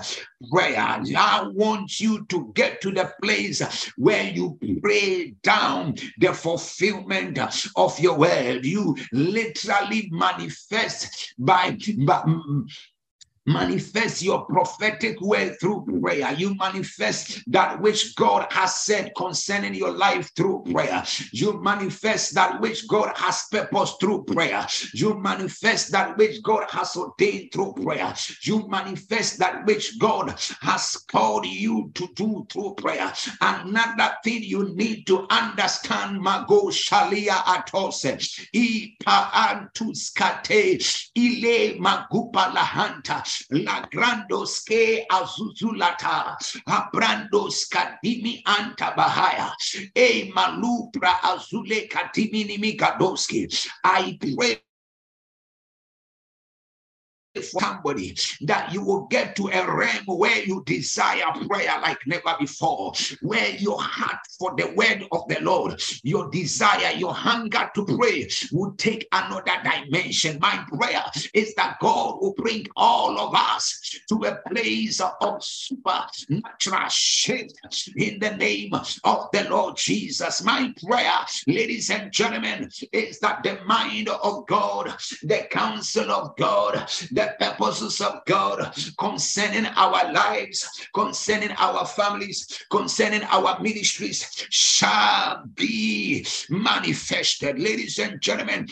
prayer. 0.50 0.78
I 0.78 1.50
want 1.52 2.00
you 2.00 2.24
to 2.26 2.52
get 2.54 2.80
to 2.82 2.90
the 2.90 3.12
place 3.22 3.90
where 3.96 4.30
you 4.30 4.58
pray 4.80 5.34
down 5.42 5.96
the 6.18 6.32
fulfillment 6.32 7.38
of 7.76 7.98
your 7.98 8.16
word. 8.16 8.64
You 8.64 8.96
literally 9.12 10.08
manifest 10.10 11.34
by, 11.38 11.76
by 12.06 12.24
manifest 13.48 14.22
your 14.22 14.44
prophetic 14.44 15.20
word 15.20 15.56
through 15.60 15.86
prayer. 16.02 16.32
You 16.34 16.54
manifest 16.56 17.42
that 17.50 17.80
which 17.80 18.14
God 18.16 18.46
has 18.50 18.76
said 18.76 19.12
concerning 19.16 19.74
your 19.74 19.90
life 19.90 20.30
through 20.36 20.64
prayer. 20.70 21.02
You 21.32 21.60
manifest 21.62 22.34
that 22.34 22.60
which 22.60 22.86
God 22.86 23.12
has 23.16 23.44
purposed 23.50 24.00
through 24.00 24.24
prayer. 24.24 24.66
You 24.92 25.18
manifest 25.18 25.92
that 25.92 26.16
which 26.18 26.42
God 26.42 26.66
has 26.70 26.94
ordained 26.94 27.52
through 27.52 27.74
prayer. 27.82 28.14
You 28.42 28.68
manifest 28.68 29.38
that 29.38 29.64
which 29.66 29.98
God 29.98 30.38
has 30.60 30.96
called 31.10 31.46
you 31.46 31.90
to 31.94 32.08
do 32.14 32.46
through 32.50 32.74
prayer. 32.74 33.12
Another 33.40 34.14
thing 34.22 34.42
you 34.42 34.74
need 34.74 35.06
to 35.06 35.26
understand, 35.30 36.20
Mago 36.20 36.68
Shalia 36.68 37.42
Atose, 37.44 38.48
Ipa 38.54 39.30
Antuskate, 39.30 41.08
Ile 41.16 41.78
Magupa 41.80 42.52
La 43.50 43.86
Grandoske 43.90 45.04
Azuzulata, 45.10 46.36
Abrandos 46.66 47.68
Kadimi 47.68 48.42
Anta 48.44 48.94
Bahaya, 48.94 49.52
E 49.94 50.30
Malupra 50.32 51.20
Azule 51.22 51.88
Kadimi 51.88 52.44
Nimigadoski. 52.46 53.48
I 53.84 54.18
pray 54.36 54.60
somebody 57.42 58.16
that 58.42 58.72
you 58.72 58.82
will 58.82 59.06
get 59.06 59.36
to 59.36 59.48
a 59.48 59.76
realm 59.76 60.04
where 60.06 60.42
you 60.44 60.62
desire 60.66 61.24
prayer 61.48 61.78
like 61.80 61.98
never 62.06 62.36
before, 62.38 62.92
where 63.22 63.50
your 63.56 63.80
heart 63.80 64.18
for 64.38 64.54
the 64.56 64.72
word 64.74 65.06
of 65.12 65.26
the 65.28 65.40
Lord, 65.40 65.82
your 66.02 66.30
desire, 66.30 66.92
your 66.96 67.14
hunger 67.14 67.70
to 67.74 67.84
pray 67.84 68.28
will 68.52 68.72
take 68.72 69.06
another 69.12 69.52
dimension. 69.62 70.38
My 70.40 70.64
prayer 70.72 71.04
is 71.34 71.54
that 71.54 71.76
God 71.80 72.18
will 72.20 72.34
bring 72.36 72.66
all 72.76 73.18
of 73.18 73.34
us 73.34 73.98
to 74.08 74.16
a 74.24 74.38
place 74.48 75.00
of 75.00 75.42
supernatural 75.42 76.88
shift 76.88 77.90
in 77.96 78.18
the 78.18 78.36
name 78.36 78.72
of 78.74 79.28
the 79.32 79.46
Lord 79.50 79.76
Jesus. 79.76 80.42
My 80.42 80.72
prayer, 80.86 81.12
ladies 81.46 81.90
and 81.90 82.12
gentlemen, 82.12 82.70
is 82.92 83.18
that 83.20 83.42
the 83.42 83.58
mind 83.66 84.08
of 84.08 84.46
God, 84.46 84.94
the 85.22 85.46
counsel 85.50 86.10
of 86.10 86.36
God, 86.36 86.74
the 87.12 87.27
purposes 87.38 88.00
of 88.00 88.20
God 88.26 88.72
concerning 88.98 89.66
our 89.66 90.12
lives, 90.12 90.68
concerning 90.94 91.52
our 91.52 91.86
families, 91.86 92.46
concerning 92.70 93.22
our 93.24 93.60
ministries 93.60 94.46
shall 94.50 95.44
be 95.54 96.26
manifested. 96.48 97.58
Ladies 97.58 97.98
and 97.98 98.20
gentlemen, 98.20 98.68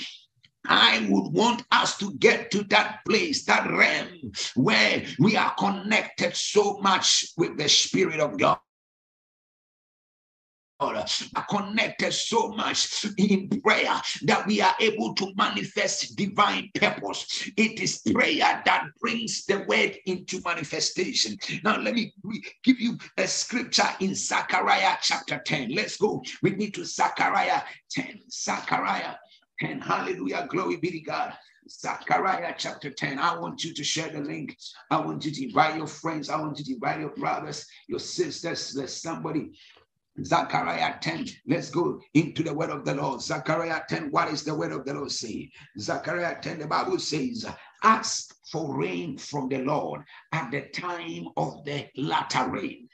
I 0.68 1.06
would 1.08 1.32
want 1.32 1.64
us 1.70 1.96
to 1.98 2.12
get 2.14 2.50
to 2.50 2.64
that 2.64 3.00
place, 3.06 3.44
that 3.44 3.70
realm 3.70 4.32
where 4.56 5.04
we 5.18 5.36
are 5.36 5.54
connected 5.54 6.34
so 6.34 6.78
much 6.78 7.26
with 7.36 7.56
the 7.56 7.68
Spirit 7.68 8.20
of 8.20 8.36
God 8.38 8.58
are 10.80 10.96
uh, 10.96 11.42
connected 11.48 12.12
so 12.12 12.48
much 12.48 13.06
in 13.16 13.48
prayer 13.62 14.00
that 14.22 14.46
we 14.46 14.60
are 14.60 14.74
able 14.80 15.14
to 15.14 15.32
manifest 15.34 16.16
divine 16.16 16.70
purpose. 16.74 17.50
It 17.56 17.80
is 17.80 18.02
prayer 18.12 18.62
that 18.64 18.88
brings 19.00 19.44
the 19.46 19.64
word 19.68 19.96
into 20.06 20.40
manifestation. 20.44 21.38
Now, 21.64 21.78
let 21.80 21.94
me 21.94 22.12
give 22.62 22.80
you 22.80 22.98
a 23.16 23.26
scripture 23.26 23.88
in 24.00 24.14
Zechariah 24.14 24.96
chapter 25.00 25.40
10. 25.44 25.74
Let's 25.74 25.96
go 25.96 26.22
with 26.42 26.56
me 26.56 26.70
to 26.72 26.84
Zechariah 26.84 27.62
10. 27.90 28.20
Zechariah 28.30 29.14
10. 29.60 29.80
Hallelujah. 29.80 30.46
Glory 30.50 30.76
be 30.76 30.90
to 30.90 31.00
God. 31.00 31.32
Zechariah 31.68 32.54
chapter 32.56 32.90
10. 32.90 33.18
I 33.18 33.38
want 33.38 33.64
you 33.64 33.74
to 33.74 33.82
share 33.82 34.10
the 34.10 34.20
link. 34.20 34.56
I 34.90 35.00
want 35.00 35.24
you 35.24 35.32
to 35.32 35.44
invite 35.46 35.76
your 35.76 35.86
friends. 35.86 36.30
I 36.30 36.38
want 36.38 36.58
you 36.58 36.64
to 36.64 36.74
invite 36.74 37.00
your 37.00 37.14
brothers, 37.14 37.66
your 37.88 37.98
sisters. 37.98 38.72
There's 38.72 39.00
somebody 39.00 39.50
Zechariah 40.24 40.94
10. 41.00 41.26
Let's 41.46 41.70
go 41.70 42.00
into 42.14 42.42
the 42.42 42.54
word 42.54 42.70
of 42.70 42.84
the 42.84 42.94
Lord. 42.94 43.20
Zechariah 43.20 43.82
10. 43.88 44.10
What 44.10 44.28
is 44.28 44.44
the 44.44 44.54
word 44.54 44.72
of 44.72 44.84
the 44.84 44.94
Lord 44.94 45.10
say? 45.10 45.50
Zechariah 45.78 46.40
10. 46.40 46.60
The 46.60 46.66
Bible 46.66 46.98
says, 46.98 47.46
Ask 47.82 48.34
for 48.50 48.76
rain 48.76 49.18
from 49.18 49.48
the 49.48 49.58
Lord 49.58 50.02
at 50.32 50.50
the 50.50 50.62
time 50.62 51.28
of 51.36 51.64
the 51.64 51.86
latter 51.96 52.48
rain. 52.48 52.88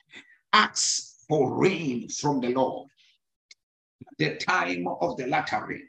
Ask 0.53 1.27
for 1.29 1.57
rain 1.59 2.09
from 2.09 2.41
the 2.41 2.53
Lord 2.55 2.89
at 4.01 4.19
the 4.19 4.37
time 4.45 4.87
of 5.01 5.17
the 5.17 5.27
latter 5.27 5.65
rain. 5.67 5.89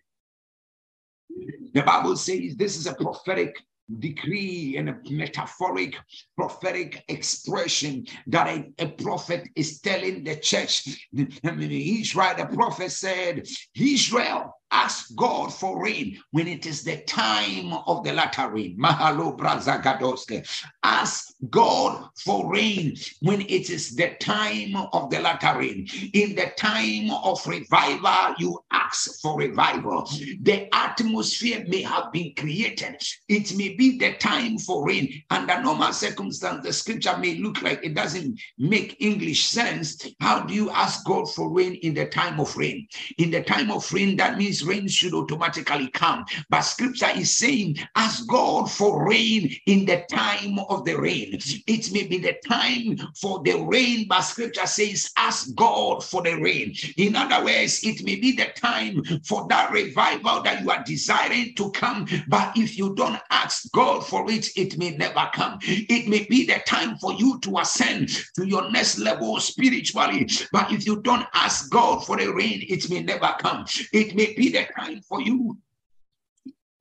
The 1.74 1.82
Bible 1.82 2.16
says 2.16 2.56
this 2.56 2.78
is 2.78 2.86
a 2.86 2.94
prophetic 2.94 3.58
decree 4.00 4.76
and 4.78 4.90
a 4.90 4.98
metaphoric 5.10 5.96
prophetic 6.36 7.04
expression 7.08 8.06
that 8.28 8.48
a, 8.48 8.72
a 8.80 8.88
prophet 8.90 9.48
is 9.56 9.80
telling 9.80 10.24
the 10.24 10.36
church. 10.36 11.08
I 11.44 11.52
mean, 11.52 12.02
Israel, 12.02 12.36
the 12.38 12.46
prophet 12.46 12.92
said, 12.92 13.48
Israel, 13.76 14.56
ask 14.74 15.16
God 15.16 15.54
for 15.54 15.82
rain 15.82 16.20
when 16.32 16.48
it 16.48 16.66
is 16.66 16.84
the 16.84 16.98
time 17.04 17.74
of 17.86 18.04
the 18.04 18.12
latter 18.12 18.50
rain. 18.50 18.76
Mahalo 18.78 19.38
Brazagadoske. 19.38 20.46
Ask 20.84 21.34
God 21.50 22.10
for 22.18 22.52
rain 22.52 22.96
when 23.22 23.42
it 23.42 23.70
is 23.70 23.96
the 23.96 24.16
time 24.20 24.76
of 24.92 25.10
the 25.12 25.20
latter 25.22 25.60
rain. 25.60 25.88
In 26.14 26.36
the 26.36 26.52
time 26.58 27.12
of 27.24 27.46
revival, 27.46 28.36
you 28.40 28.60
ask 28.72 29.22
for 29.22 29.38
revival. 29.38 30.10
The 30.42 30.68
atmosphere 30.74 31.64
may 31.68 31.84
have 31.84 32.12
been 32.12 32.34
created. 32.36 33.02
It 33.30 33.56
may 33.56 33.76
be 33.76 33.98
the 33.98 34.14
time 34.14 34.58
for 34.58 34.86
rain. 34.86 35.22
Under 35.30 35.62
normal 35.62 35.94
circumstances, 35.94 36.64
the 36.64 36.74
scripture 36.74 37.18
may 37.18 37.36
look 37.36 37.62
like 37.62 37.84
it 37.84 37.94
doesn't 37.94 38.40
make 38.58 38.98
English 39.00 39.46
sense. 39.46 40.04
How 40.20 40.42
do 40.42 40.54
you 40.54 40.72
ask 40.72 41.06
God 41.06 41.32
for 41.32 41.54
rain 41.54 41.76
in 41.76 41.94
the 41.94 42.08
time 42.08 42.40
of 42.40 42.56
rain? 42.58 42.88
In 43.20 43.30
the 43.30 43.44
time 43.44 43.70
of 43.70 43.92
rain, 43.94 44.18
that 44.18 44.38
means 44.38 44.63
rain 44.64 44.88
should 44.88 45.14
automatically 45.14 45.90
come. 45.90 46.26
But 46.50 46.62
scripture 46.62 47.10
is 47.16 47.38
saying, 47.38 47.78
ask 47.96 48.28
God 48.28 48.72
for 48.72 49.08
rain 49.08 49.56
in 49.66 49.86
the 49.86 50.04
time 50.10 50.60
of 50.70 50.86
the 50.86 50.96
rain. 50.96 51.40
It 51.68 51.92
may 51.92 52.08
be 52.08 52.20
the 52.20 52.36
time 52.48 52.98
for 53.20 53.42
the 53.44 53.62
rain, 53.62 54.08
but 54.08 54.22
scripture 54.22 54.66
says, 54.66 55.12
ask 55.18 55.54
God 55.56 56.04
for 56.04 56.22
the 56.22 56.36
rain. 56.36 56.76
In 56.98 57.16
other 57.16 57.44
words, 57.44 57.84
it 57.84 58.04
may 58.04 58.16
be 58.16 58.36
the 58.36 58.48
time 58.56 59.04
for 59.26 59.48
that 59.50 59.72
revival 59.72 60.42
that 60.44 60.62
you 60.62 60.72
are 60.72 60.84
desiring 60.84 61.54
to 61.56 61.72
come. 61.72 62.08
But 62.28 62.58
if 62.58 62.78
you 62.78 62.96
don't 62.96 63.20
ask 63.30 63.72
God 63.72 64.06
for 64.06 64.30
it, 64.30 64.50
it 64.56 64.78
may 64.78 64.92
never 64.92 65.30
come. 65.34 65.60
It 65.62 66.08
may 66.08 66.26
be 66.26 66.46
the 66.46 66.62
time 66.66 66.98
for 66.98 67.14
you 67.14 67.40
to 67.42 67.60
ascend 67.60 68.10
to 68.36 68.48
your 68.48 68.72
next 68.72 69.00
level 69.00 69.40
spiritually. 69.40 70.30
But 70.52 70.72
if 70.72 70.86
you 70.86 71.02
don't 71.02 71.28
ask 71.34 71.70
God 71.70 72.06
for 72.06 72.18
the 72.18 72.32
rain, 72.34 72.66
it 72.68 72.90
may 72.90 73.02
never 73.02 73.36
come. 73.40 73.66
It 73.92 74.16
may 74.16 74.34
be 74.34 74.50
the 74.54 74.66
time 74.74 75.02
for 75.02 75.22
you 75.22 75.58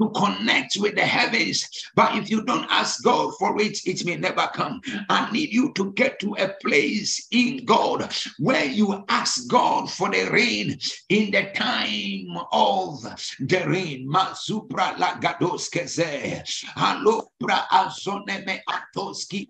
to 0.02 0.10
connect 0.20 0.76
with 0.78 0.94
the 0.94 1.02
heavens. 1.02 1.68
But 1.94 2.16
if 2.16 2.30
you 2.30 2.44
don't 2.44 2.66
ask 2.70 3.02
God 3.02 3.34
for 3.38 3.60
it, 3.60 3.78
it 3.86 4.04
may 4.04 4.16
never 4.16 4.48
come. 4.54 4.80
I 5.08 5.30
need 5.30 5.52
you 5.52 5.72
to 5.74 5.92
get 5.92 6.18
to 6.20 6.34
a 6.38 6.48
place 6.62 7.26
in 7.30 7.64
God 7.64 8.12
where 8.38 8.64
you 8.64 9.04
ask 9.08 9.48
God 9.48 9.90
for 9.90 10.10
the 10.10 10.28
rain 10.30 10.78
in 11.08 11.30
the 11.30 11.50
time 11.54 12.36
of 12.52 13.02
the 13.40 13.64
rain. 13.66 14.08
Atoski. 18.68 19.48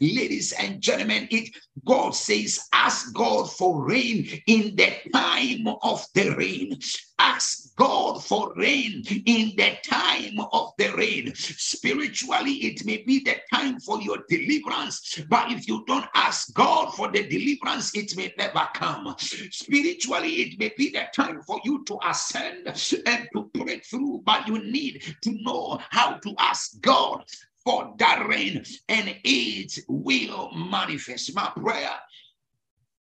Ladies 0.00 0.52
and 0.52 0.80
gentlemen, 0.80 1.28
it 1.30 1.50
God 1.84 2.14
says, 2.14 2.68
ask 2.72 3.14
God 3.14 3.50
for 3.50 3.84
rain 3.84 4.42
in 4.46 4.76
the 4.76 4.92
time 5.12 5.66
of 5.82 6.06
the 6.14 6.30
rain. 6.36 6.78
Ask 7.22 7.76
God 7.76 8.24
for 8.24 8.54
rain 8.56 9.04
in 9.26 9.54
the 9.54 9.76
time 9.84 10.40
of 10.52 10.72
the 10.78 10.88
rain. 10.96 11.34
Spiritually, 11.34 12.52
it 12.52 12.86
may 12.86 12.96
be 13.02 13.22
the 13.22 13.36
time 13.52 13.78
for 13.78 14.00
your 14.00 14.24
deliverance, 14.26 15.20
but 15.28 15.52
if 15.52 15.68
you 15.68 15.84
don't 15.86 16.06
ask 16.14 16.54
God 16.54 16.94
for 16.94 17.10
the 17.12 17.28
deliverance, 17.28 17.94
it 17.94 18.16
may 18.16 18.32
never 18.38 18.66
come. 18.72 19.14
Spiritually, 19.18 20.32
it 20.44 20.58
may 20.58 20.72
be 20.78 20.90
the 20.90 21.08
time 21.14 21.42
for 21.42 21.60
you 21.62 21.84
to 21.84 21.98
ascend 22.02 22.66
and 23.04 23.28
to 23.34 23.50
break 23.52 23.84
through, 23.84 24.22
but 24.24 24.48
you 24.48 24.58
need 24.72 25.02
to 25.20 25.30
know 25.42 25.78
how 25.90 26.14
to 26.14 26.34
ask 26.38 26.80
God 26.80 27.22
for 27.62 27.94
that 27.98 28.26
rain 28.26 28.64
and 28.88 29.14
it 29.24 29.78
will 29.88 30.50
manifest. 30.52 31.34
My 31.34 31.52
prayer 31.54 31.92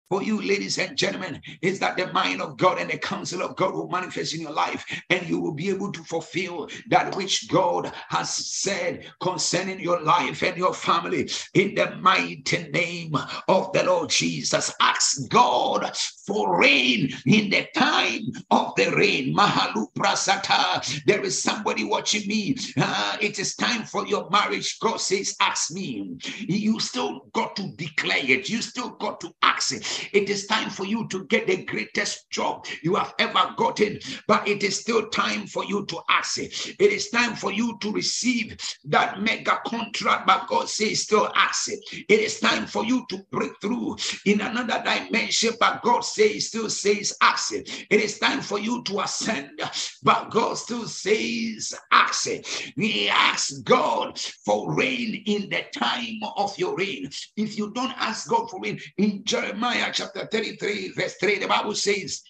for 0.10 0.24
you, 0.24 0.42
ladies 0.42 0.80
and 0.80 0.98
gentlemen, 0.98 1.42
is 1.62 1.80
that 1.80 1.96
the 1.96 2.12
mind 2.12 2.42
of 2.42 2.58
God 2.58 2.80
and 2.80 2.90
the 2.90 2.98
counsel 2.98 3.44
of 3.44 3.56
God 3.56 3.74
will 3.74 3.90
manifest 3.90 4.34
in 4.34 4.42
your 4.42 4.52
life, 4.52 4.84
and 5.10 5.28
you 5.28 5.40
will 5.40 5.54
be 5.54 5.70
able 5.70 5.92
to 5.92 6.04
fulfill 6.04 6.68
that 6.90 7.16
which 7.16 7.48
God 7.48 7.92
has 8.10 8.30
said 8.30 9.06
concerning 9.22 9.80
your 9.80 10.02
life 10.02 10.42
and 10.42 10.58
your 10.58 10.74
family. 10.74 11.30
In 11.54 11.76
the 11.76 11.96
mighty 11.98 12.70
name 12.70 13.16
of 13.48 13.72
the 13.72 13.84
Lord 13.84 14.10
Jesus, 14.10 14.74
ask 14.82 15.30
God 15.30 15.92
for 16.30 16.60
rain 16.60 17.12
in 17.26 17.50
the 17.50 17.68
time 17.76 18.22
of 18.52 18.76
the 18.76 18.92
rain. 18.96 19.36
Mahalu 19.36 19.92
prasata. 19.98 21.04
There 21.06 21.24
is 21.24 21.42
somebody 21.42 21.84
watching 21.84 22.28
me. 22.28 22.56
Uh, 22.78 23.18
it 23.20 23.40
is 23.40 23.56
time 23.56 23.84
for 23.84 24.06
your 24.06 24.30
marriage. 24.30 24.78
God 24.80 25.02
says, 25.02 25.36
Ask 25.42 25.72
me. 25.72 26.18
You 26.48 26.80
still 26.80 27.26
got 27.34 27.56
to 27.56 27.72
declare 27.78 28.30
it. 28.30 28.48
You 28.48 28.62
still 28.62 28.92
got 28.92 29.20
to 29.22 29.34
ask 29.42 29.74
it. 29.74 30.10
It 30.14 30.30
is 30.30 30.46
time 30.46 30.70
for 30.70 30.86
you 30.86 31.08
to 31.08 31.26
get 31.26 31.48
the 31.48 31.66
greatest 31.66 32.30
job 32.30 32.68
you 32.84 32.94
have 32.94 33.16
ever 33.18 33.56
gotten, 33.58 34.00
but 34.28 34.48
it 34.48 34.62
is 34.62 34.80
still 34.80 35.10
time 35.10 35.48
for 35.48 35.66
you 35.66 35.84
to 35.88 36.00
ask 36.10 36.38
it. 36.38 36.76
It 36.78 36.92
is 36.92 37.10
time 37.10 37.36
for 37.36 37.52
you 37.52 37.76
to 37.82 37.92
receive 37.92 38.56
that 38.86 39.20
mega 39.22 39.60
contract, 39.66 40.28
but 40.28 40.48
God 40.48 40.70
says, 40.70 41.02
Still 41.02 41.32
ask 41.36 41.72
it. 41.72 41.80
It 42.08 42.20
is 42.20 42.40
time 42.40 42.68
for 42.68 42.86
you 42.86 43.04
to 43.10 43.18
break 43.32 43.52
through 43.62 43.98
in 44.26 44.42
another 44.42 44.84
dimension, 44.86 45.54
but 45.60 45.82
God 45.82 46.02
says, 46.02 46.19
Still 46.20 46.70
says, 46.70 47.16
Ask 47.22 47.54
it. 47.54 47.88
It 47.90 48.02
is 48.02 48.20
time 48.20 48.42
for 48.42 48.60
you 48.60 48.84
to 48.84 49.00
ascend, 49.00 49.62
but 50.04 50.30
God 50.30 50.58
still 50.58 50.86
says, 50.86 51.74
Ask 51.92 52.28
it. 52.28 52.74
We 52.76 53.08
ask 53.08 53.64
God 53.64 54.20
for 54.46 54.74
rain 54.74 55.24
in 55.26 55.50
the 55.50 55.64
time 55.74 56.20
of 56.36 56.58
your 56.58 56.76
rain. 56.76 57.10
If 57.38 57.58
you 57.58 57.72
don't 57.72 57.94
ask 57.98 58.30
God 58.30 58.50
for 58.50 58.60
rain, 58.62 58.80
in 58.98 59.24
Jeremiah 59.24 59.92
chapter 59.94 60.28
33, 60.30 60.94
verse 60.94 61.16
3, 61.16 61.40
the 61.40 61.48
Bible 61.48 61.76
says, 61.76 62.22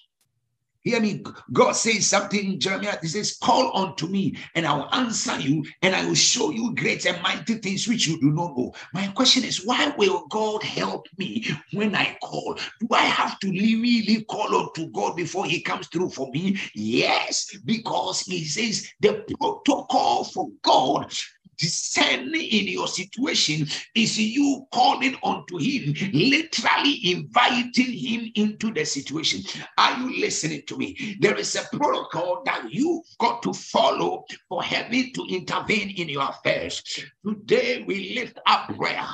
Hear 0.90 1.02
me. 1.02 1.24
God 1.54 1.74
says 1.74 2.08
something 2.08 2.54
in 2.54 2.60
Jeremiah. 2.60 2.98
He 3.00 3.10
says, 3.10 3.38
Call 3.44 3.78
unto 3.78 4.08
me, 4.08 4.36
and 4.56 4.66
I 4.66 4.74
will 4.74 4.92
answer 4.92 5.40
you, 5.40 5.64
and 5.84 5.96
I 5.96 6.04
will 6.04 6.16
show 6.16 6.50
you 6.50 6.74
great 6.74 7.06
and 7.06 7.22
mighty 7.22 7.56
things 7.56 7.88
which 7.88 8.08
you 8.08 8.20
do 8.20 8.32
not 8.32 8.58
know. 8.58 8.74
My 8.92 9.06
question 9.10 9.44
is, 9.44 9.64
why 9.64 9.94
will 10.00 10.26
God 10.30 10.64
help 10.64 11.06
me 11.20 11.48
when 11.74 11.94
I 11.94 12.18
call? 12.24 12.58
Do 12.80 12.88
I 12.92 13.04
have 13.04 13.38
to 13.42 13.52
really 13.52 14.24
call 14.24 14.56
unto 14.56 14.90
God 14.90 15.16
before 15.16 15.46
He 15.46 15.62
comes 15.62 15.86
through 15.90 16.10
for 16.10 16.32
me? 16.32 16.60
Yes, 16.74 17.56
because 17.66 18.22
He 18.22 18.44
says 18.46 18.92
the 19.00 19.24
protocol 19.40 20.24
for 20.24 20.50
God 20.64 21.14
discerning 21.60 22.42
in 22.42 22.68
your 22.68 22.88
situation 22.88 23.68
is 23.96 24.18
you 24.18 24.66
calling 24.74 25.16
unto 25.24 25.58
him, 25.58 25.94
literally 26.14 27.00
inviting 27.12 27.92
him 27.92 28.32
into 28.36 28.74
the 28.74 28.86
situation. 28.86 29.44
Are 29.78 30.00
you 30.00 30.20
listening 30.20 30.64
to 30.68 30.78
me? 30.78 31.18
There 31.20 31.36
is 31.36 31.56
a 31.56 31.78
protocol 31.78 32.42
that 32.46 32.72
you've 32.72 33.06
got 33.20 33.44
to 33.44 33.54
follow 33.54 34.26
for 34.48 34.64
heaven 34.64 35.12
to 35.14 35.26
intervene 35.30 35.92
in 35.92 36.10
your 36.10 36.24
affairs. 36.30 36.82
Today 37.26 37.84
we 37.88 38.16
lift 38.16 38.40
up 38.48 38.76
prayer. 38.76 39.08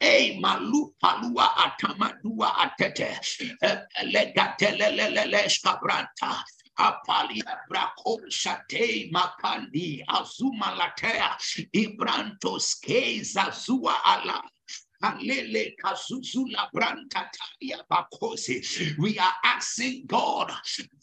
Ei 0.00 0.38
malu 0.40 0.94
palua 1.00 1.46
atamadua 1.64 2.48
atete. 2.64 3.18
Eh, 3.62 3.78
skabranta. 5.48 6.44
Apalia 6.78 7.58
brako 7.68 8.20
shate 8.30 9.10
makandi 9.10 10.04
azuma 10.08 10.70
latea. 10.78 11.36
Ibrantos 11.74 12.78
keza 12.80 13.50
zua 13.50 13.94
ala. 14.04 14.42
We 15.00 15.08
are 19.18 19.34
asking 19.44 20.06
God 20.06 20.50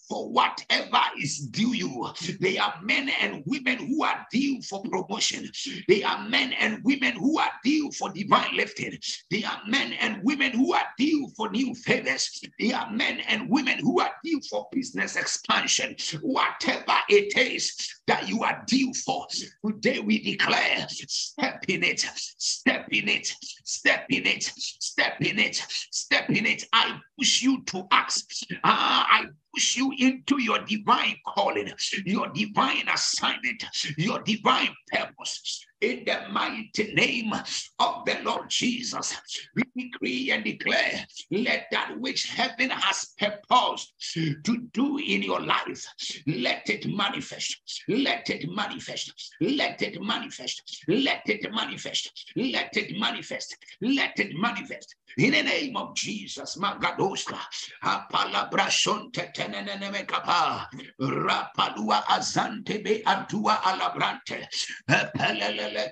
for 0.08 0.30
whatever 0.30 1.02
is 1.20 1.40
due 1.48 1.74
you. 1.74 2.10
They 2.40 2.58
are 2.58 2.74
men 2.84 3.10
and 3.22 3.44
women 3.46 3.78
who 3.78 4.04
are 4.04 4.26
due 4.32 4.62
for 4.62 4.82
promotion. 4.84 5.50
They 5.88 6.04
are 6.04 6.28
men 6.28 6.54
and 6.54 6.84
women 6.84 7.14
who 7.14 7.40
are 7.40 7.52
due 7.64 7.92
for 7.92 8.10
divine 8.12 8.56
lifting. 8.56 8.98
They 9.32 9.44
are 9.44 9.62
men 9.68 9.94
and 9.94 10.24
women 10.24 10.52
who 10.52 10.74
are 10.74 10.86
due 10.98 11.30
for 11.36 11.50
new 11.50 11.74
favors. 11.76 12.42
They 12.60 12.74
are 12.74 12.90
men 12.92 13.20
and 13.28 13.50
women 13.50 13.80
who 13.80 14.00
are 14.00 14.12
due 14.24 14.42
for 14.50 14.68
business 14.72 15.16
expansion. 15.16 15.96
Whatever 16.22 16.98
it 17.10 17.38
is 17.38 17.76
that 18.08 18.28
you 18.28 18.44
are 18.44 18.64
due 18.68 18.94
for, 18.94 19.28
today 19.66 20.00
we 20.00 20.22
declare 20.22 20.86
step 20.90 21.66
in 21.68 21.84
it, 21.84 22.00
step 22.38 22.88
in 22.92 23.10
it, 23.10 23.34
step 23.64 24.06
in 24.10 24.26
it, 24.26 24.44
step 24.44 25.16
in 25.20 25.40
it, 25.40 25.56
step 25.92 26.30
in 26.30 26.46
it. 26.46 26.66
I 26.74 27.00
push 27.18 27.42
you 27.42 27.64
to 27.66 27.88
ask. 27.92 28.26
Uh, 28.52 28.58
I 28.64 29.26
push 29.56 29.78
you 29.78 29.94
into 29.98 30.42
your 30.42 30.60
divine 30.60 31.16
calling, 31.26 31.72
your 32.06 32.28
divine 32.28 32.88
assignment, 32.94 33.64
your 33.98 34.22
divine 34.22 34.76
purpose. 34.92 35.66
In 35.86 36.04
the 36.04 36.20
mighty 36.32 36.96
name 36.96 37.32
of 37.32 38.06
the 38.06 38.18
Lord 38.24 38.50
Jesus, 38.50 39.16
we 39.54 39.62
decree 39.78 40.32
and 40.32 40.44
declare 40.44 41.06
let 41.30 41.68
that 41.70 42.00
which 42.00 42.26
heaven 42.28 42.72
has 42.72 43.14
purposed 43.20 43.94
to 44.16 44.58
do 44.74 44.98
in 44.98 45.22
your 45.22 45.42
life, 45.42 45.86
let 46.26 46.68
it 46.72 46.88
manifest, 46.88 47.84
let 47.88 48.28
it 48.32 48.50
manifest, 48.50 49.14
let 49.40 49.80
it 49.84 50.02
manifest, 50.02 50.84
let 50.88 51.30
it 51.30 51.52
manifest, 51.54 52.32
let 52.36 52.76
it 52.76 52.98
manifest, 53.00 53.56
let 53.80 54.20
it 54.20 54.36
manifest. 54.36 54.96
In 55.18 55.32
the 55.32 55.44
name 55.44 55.78
of 55.78 55.96
Jesus, 55.96 56.58
Magadoska, 56.58 57.40
Apalabrashon 57.84 59.12
Tetenene 59.14 60.06
Kapa, 60.06 60.68
Rapalua 61.00 62.04
Azante 62.06 62.84
Be 62.84 63.02
Antua 63.06 63.56
Alabrante, 63.62 64.46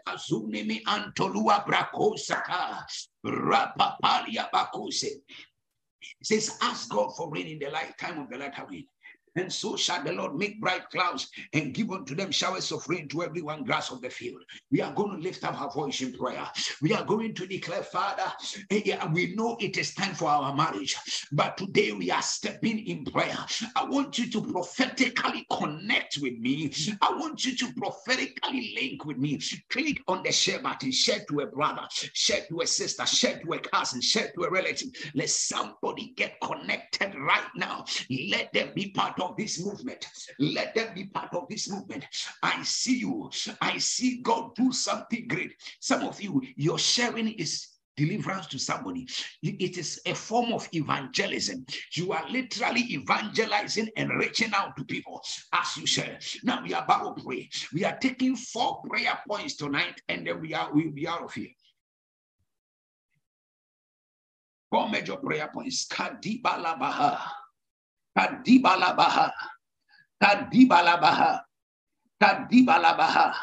Kazunimi 0.05 0.83
Antolua 0.83 1.65
says, 6.21 6.57
Ask 6.61 6.89
God 6.89 7.15
for 7.15 7.31
rain 7.31 7.47
in 7.47 7.59
the 7.59 7.69
lifetime 7.69 8.19
of 8.19 8.29
the 8.29 8.37
latter 8.37 8.65
rain. 8.69 8.85
And 9.35 9.51
so 9.51 9.75
shall 9.75 10.03
the 10.03 10.13
Lord 10.13 10.35
make 10.35 10.61
bright 10.61 10.89
clouds 10.89 11.29
and 11.53 11.73
give 11.73 11.91
unto 11.91 12.15
them 12.15 12.31
showers 12.31 12.71
of 12.71 12.87
rain 12.87 13.07
to 13.09 13.23
everyone 13.23 13.63
grass 13.63 13.91
of 13.91 14.01
the 14.01 14.09
field. 14.09 14.41
We 14.71 14.81
are 14.81 14.93
going 14.93 15.17
to 15.17 15.23
lift 15.23 15.43
up 15.43 15.59
our 15.59 15.71
voice 15.71 16.01
in 16.01 16.13
prayer. 16.13 16.47
We 16.81 16.93
are 16.93 17.03
going 17.03 17.33
to 17.35 17.47
declare, 17.47 17.83
Father, 17.83 18.31
eh, 18.69 19.05
we 19.11 19.35
know 19.35 19.57
it 19.59 19.77
is 19.77 19.93
time 19.93 20.13
for 20.13 20.29
our 20.29 20.55
marriage, 20.55 20.95
but 21.31 21.57
today 21.57 21.91
we 21.91 22.11
are 22.11 22.21
stepping 22.21 22.85
in 22.85 23.05
prayer. 23.05 23.37
I 23.75 23.85
want 23.85 24.19
you 24.19 24.29
to 24.31 24.41
prophetically 24.51 25.47
connect 25.51 26.17
with 26.21 26.37
me. 26.37 26.71
I 27.01 27.11
want 27.15 27.45
you 27.45 27.55
to 27.57 27.73
prophetically 27.73 28.75
link 28.79 29.05
with 29.05 29.17
me. 29.17 29.39
Click 29.69 30.01
on 30.07 30.23
the 30.23 30.31
share 30.31 30.59
button, 30.59 30.91
share 30.91 31.23
to 31.29 31.39
a 31.41 31.47
brother, 31.47 31.87
share 31.89 32.41
to 32.49 32.61
a 32.61 32.67
sister, 32.67 33.05
share 33.05 33.39
to 33.39 33.53
a 33.53 33.59
cousin, 33.59 34.01
share 34.01 34.31
to 34.35 34.43
a 34.43 34.49
relative. 34.49 34.89
Let 35.15 35.29
somebody 35.29 36.13
get 36.15 36.39
connected 36.41 37.15
right 37.15 37.49
now. 37.55 37.85
Let 38.29 38.53
them 38.53 38.71
be 38.75 38.91
part 38.91 39.19
this 39.37 39.63
movement. 39.63 40.05
Let 40.39 40.75
them 40.75 40.93
be 40.93 41.05
part 41.05 41.33
of 41.33 41.47
this 41.49 41.69
movement. 41.69 42.05
I 42.41 42.63
see 42.63 42.99
you. 42.99 43.29
I 43.61 43.77
see 43.77 44.21
God 44.21 44.55
do 44.55 44.71
something 44.71 45.27
great. 45.27 45.53
Some 45.79 46.03
of 46.03 46.21
you, 46.21 46.41
your 46.55 46.77
sharing 46.77 47.29
is 47.33 47.67
deliverance 47.95 48.47
to 48.47 48.59
somebody. 48.59 49.07
It 49.41 49.77
is 49.77 50.01
a 50.05 50.13
form 50.13 50.51
of 50.53 50.67
evangelism. 50.73 51.65
You 51.93 52.11
are 52.13 52.25
literally 52.29 52.81
evangelizing 52.93 53.89
and 53.97 54.09
reaching 54.19 54.51
out 54.53 54.75
to 54.77 54.83
people 54.83 55.21
as 55.53 55.77
you 55.77 55.85
share. 55.85 56.19
Now 56.43 56.63
we 56.63 56.73
are 56.73 56.83
about 56.83 57.17
to 57.17 57.23
pray. 57.23 57.49
We 57.73 57.85
are 57.85 57.97
taking 57.97 58.35
four 58.35 58.81
prayer 58.81 59.19
points 59.27 59.55
tonight, 59.55 60.01
and 60.09 60.25
then 60.25 60.41
we 60.41 60.53
are 60.53 60.69
we'll 60.73 60.91
be 60.91 61.07
out 61.07 61.23
of 61.23 61.33
here. 61.33 61.49
Four 64.71 64.89
major 64.89 65.17
prayer 65.17 65.49
points. 65.53 65.85
Kadibalabaha. 65.87 67.19
Kadibalabaha. 68.17 69.31
Kadibalabaha. 70.21 71.41
Kadibalabaha. 72.21 73.33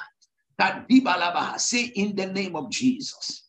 Kadibalabaha. 0.60 1.58
Say 1.58 1.84
in 1.94 2.14
the 2.14 2.26
name 2.26 2.56
of 2.56 2.70
Jesus. 2.70 3.48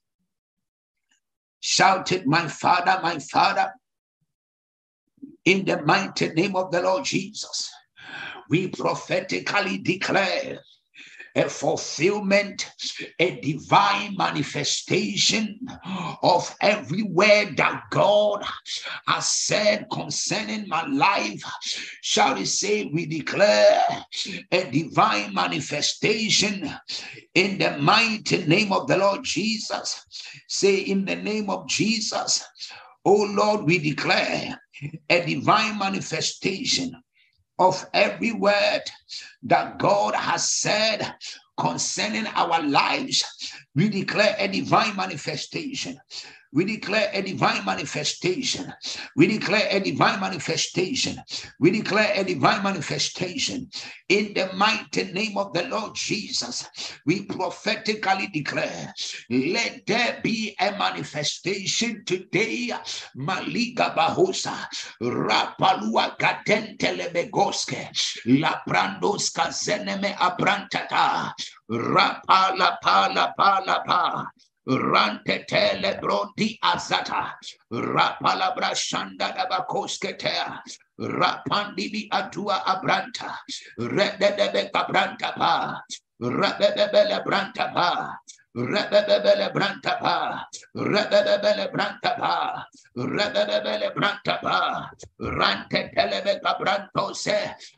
Shouted, 1.60 2.25
My 2.25 2.47
Father, 2.47 2.99
my 3.03 3.19
Father, 3.19 3.71
in 5.45 5.65
the 5.65 5.81
mighty 5.84 6.29
name 6.29 6.55
of 6.55 6.71
the 6.71 6.81
Lord 6.81 7.05
Jesus, 7.05 7.69
we 8.49 8.67
prophetically 8.69 9.77
declare 9.77 10.60
a 11.36 11.48
fulfillment, 11.50 12.70
a 13.20 13.39
divine 13.39 14.15
manifestation 14.17 15.60
of 16.22 16.54
every 16.62 17.04
word 17.04 17.58
that 17.58 17.84
God 17.89 18.44
has 19.08 19.28
said 19.28 19.88
concerning 19.91 20.67
my 20.67 20.86
life. 20.88 21.44
Shall 22.02 22.36
we 22.36 22.46
say, 22.46 22.89
we 22.94 23.06
declare 23.06 23.82
a 24.52 24.70
divine 24.72 25.34
manifestation 25.34 26.70
in 27.34 27.58
the 27.58 27.78
mighty 27.78 28.46
name 28.46 28.74
of 28.74 28.88
the 28.88 28.98
Lord 28.98 29.24
Jesus. 29.24 30.06
Say, 30.48 30.80
in 30.80 31.06
the 31.06 31.15
name 31.15 31.50
of 31.50 31.67
Jesus, 31.67 32.44
oh 33.06 33.24
Lord, 33.34 33.65
we 33.65 33.78
declare 33.78 34.60
a 35.10 35.26
divine 35.26 35.78
manifestation 35.78 37.02
of 37.62 37.86
every 37.93 38.32
word 38.32 38.82
that 39.43 39.78
God 39.78 40.15
has 40.15 40.50
said 40.50 41.13
concerning 41.60 42.26
our 42.28 42.62
lives. 42.63 43.24
We 43.76 43.88
declare 43.88 44.36
a 44.39 44.47
divine 44.47 44.95
manifestation. 44.95 46.00
We 46.54 46.66
declare 46.66 47.10
a 47.14 47.22
divine 47.22 47.66
manifestation. 47.66 48.74
We 49.16 49.28
declare 49.28 49.68
a 49.72 49.80
divine 49.80 50.20
manifestation. 50.20 51.22
We 51.60 51.72
declare 51.72 52.14
a 52.16 52.24
divine 52.24 52.64
manifestation 52.64 53.70
in 54.10 54.34
the 54.34 54.52
mighty 54.56 55.12
name 55.12 55.38
of 55.38 55.54
the 55.54 55.64
Lord 55.64 55.96
Jesus. 55.96 56.68
We 57.06 57.24
prophetically 57.26 58.28
declare, 58.28 58.94
let 59.30 59.86
there 59.88 60.20
be 60.24 60.56
a 60.60 60.72
manifestation 60.78 62.04
today. 62.06 62.72
Maliga 63.18 63.96
Bahosa, 63.96 64.56
Rapalua 65.02 66.18
Gadentele 66.18 67.14
Begoske, 67.14 67.90
La 68.42 68.62
Brandoska 68.68 69.48
Zeneme 69.52 70.16
Abrantata, 70.16 71.34
Rapala 71.70 72.78
Pala 72.82 73.34
Pala 73.38 73.84
Pa. 73.86 74.26
Rantetele 74.71 75.99
brodi 75.99 76.57
azata. 76.63 77.36
Rapalabra 77.71 78.71
shanda 78.73 79.36
dabakosketea. 79.36 80.62
Rapandibi 80.99 82.07
atua 82.12 82.63
abranta. 82.63 83.36
Rededebe 83.77 84.71
kabranta 84.71 85.36
pa. 85.36 85.81
Rebebele 86.21 87.19
branta 87.25 87.73
pa. 87.73 88.15
Rebebele 88.52 89.48
branta 89.54 89.96
pa. 89.96 90.44
Rebebele 90.76 91.72
branta 91.72 92.20
pa. 92.20 92.66
Rebebele 92.98 93.96
branta. 93.96 94.92
Rante 95.20 95.92
telebe 95.96 96.42
kabranto. 96.44 97.16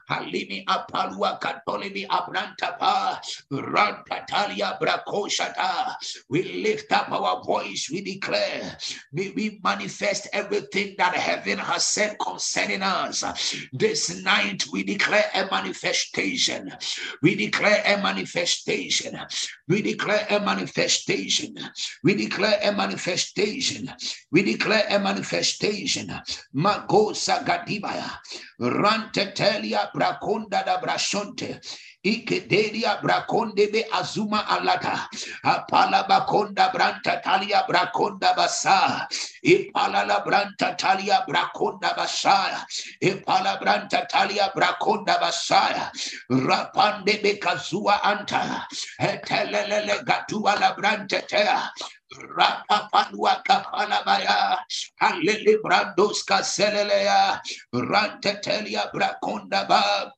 Halimi 0.09 0.65
apalua 0.65 1.37
katolimi 1.39 2.07
abranta 2.07 2.79
pa. 2.79 3.21
Rantatalia 3.51 4.79
brakoshata. 4.79 5.93
We 6.29 6.41
lift 6.63 6.91
up 6.91 7.11
our 7.11 7.43
voice. 7.43 7.89
We 7.91 8.01
declare. 8.01 8.75
May 9.11 9.31
we 9.35 9.59
manifest 9.63 10.27
everything 10.33 10.95
that 10.97 11.13
heaven 11.13 11.59
has 11.59 11.85
said 11.85 12.17
concerning 12.17 12.81
us. 12.81 13.23
This 13.71 14.23
night 14.23 14.65
we 14.73 14.81
declare 14.81 15.29
a 15.35 15.45
manifestation. 15.51 16.73
We 17.21 17.35
declare 17.35 17.83
a 17.85 18.01
manifestation. 18.01 19.19
We 19.67 19.83
declare 19.83 20.25
a 20.31 20.39
manifestation. 20.39 20.62
We 22.03 22.15
declare 22.15 22.59
a 22.63 22.71
manifestation. 22.71 23.91
We 24.31 24.43
declare 24.43 24.85
a 24.89 24.99
manifestation. 24.99 26.07
Magosa 26.55 27.43
gadibaya. 27.43 28.09
Rantetelia 28.59 29.91
brakonda 29.93 30.63
da 30.65 30.79
brashonte. 30.79 31.59
Ikederia 32.05 33.01
brakonde 33.01 33.71
be 33.71 33.83
azuma 33.93 34.45
alata. 34.47 35.07
Apala 35.45 36.07
bakonda 36.07 36.71
branta 36.73 37.21
talia 37.23 37.63
brakonda 37.69 38.35
basa. 38.35 39.07
Ipala 39.45 40.07
la 40.07 40.23
branta 40.23 40.77
talia 40.77 41.23
brakonda 41.27 41.95
basaya. 41.95 42.65
Ipala 43.01 43.59
branta 43.61 44.07
talia 44.09 44.51
brakonda 44.55 45.19
basa 45.19 45.91
Rapande 46.29 47.21
be 47.23 47.39
kazua 47.39 47.99
anta. 48.03 48.65
Etelele 48.99 50.03
gatua 50.03 50.59
la 50.59 50.75
branta 50.75 51.25
tea. 51.27 51.69
Rapapalua 52.13 53.41
kapalabaya, 53.43 54.57
Alili 55.01 55.57
brandos 55.63 56.23
kaseleleya, 56.25 57.39
Rantetelia 57.73 58.91
brakonda 58.93 59.67
ba, 59.67 60.11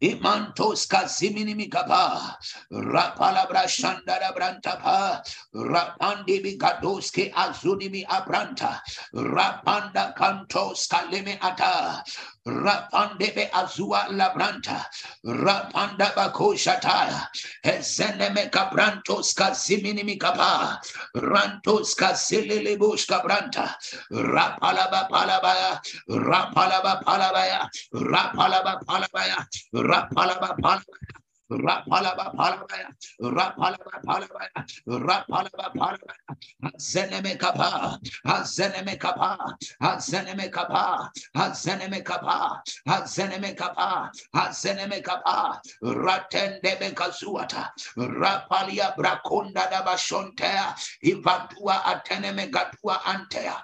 Imantos 0.00 0.86
kaziminimi 0.86 1.68
kapa, 1.68 2.38
rapalabra 2.70 3.66
shandara 3.66 4.30
brantapa, 4.30 5.20
rapandi 5.52 6.38
bigadoske 6.38 7.32
azunimi 7.34 8.06
abranta, 8.06 8.78
rapanda 9.12 10.14
kantos 10.14 10.86
kaleme 10.86 11.36
ata, 11.42 12.04
rapande 12.48 13.34
be 13.34 13.50
azua 13.52 14.08
labranta, 14.10 14.84
rapanda 15.24 16.14
bakoshataya, 16.16 17.28
ezeneme 17.64 18.50
kabrantos 18.50 19.34
kaziminimi 19.34 20.18
kapa, 20.18 20.80
rantos 21.14 21.94
kasilele 21.94 22.78
bush 22.78 23.06
kabranta, 23.06 23.74
rapalaba 24.10 25.08
palabaya, 25.10 25.80
rapalaba 26.08 27.02
palabaya, 27.04 27.68
rapalaba 27.94 28.80
palabaya, 28.86 29.44
Rapalaba 29.74 30.56
palabaya. 30.56 31.17
Rapalaba 31.50 32.28
palabaya, 32.36 32.92
rapalaba 33.22 33.96
palabaya, 34.04 34.50
rapalaba 34.86 35.72
palabaya, 35.72 36.36
zeneme 36.76 37.38
kapa, 37.38 37.98
zeneme 38.44 38.98
kapa, 38.98 39.56
zeneme 39.98 40.50
kapa, 40.52 41.10
zeneme 41.54 42.02
kapa, 42.04 42.62
zeneme 43.06 43.54
kapa, 43.56 44.10
zeneme 44.52 45.02
kapa, 45.02 45.60
ratende 45.82 46.78
be 46.78 46.90
kazuata, 46.92 47.70
rapalia 47.96 48.94
brakonda 48.94 49.70
da 49.70 49.82
bashontea, 49.82 50.76
ivatua 51.02 51.82
ateneme 51.86 52.50
gatua 52.50 53.00
antea, 53.06 53.56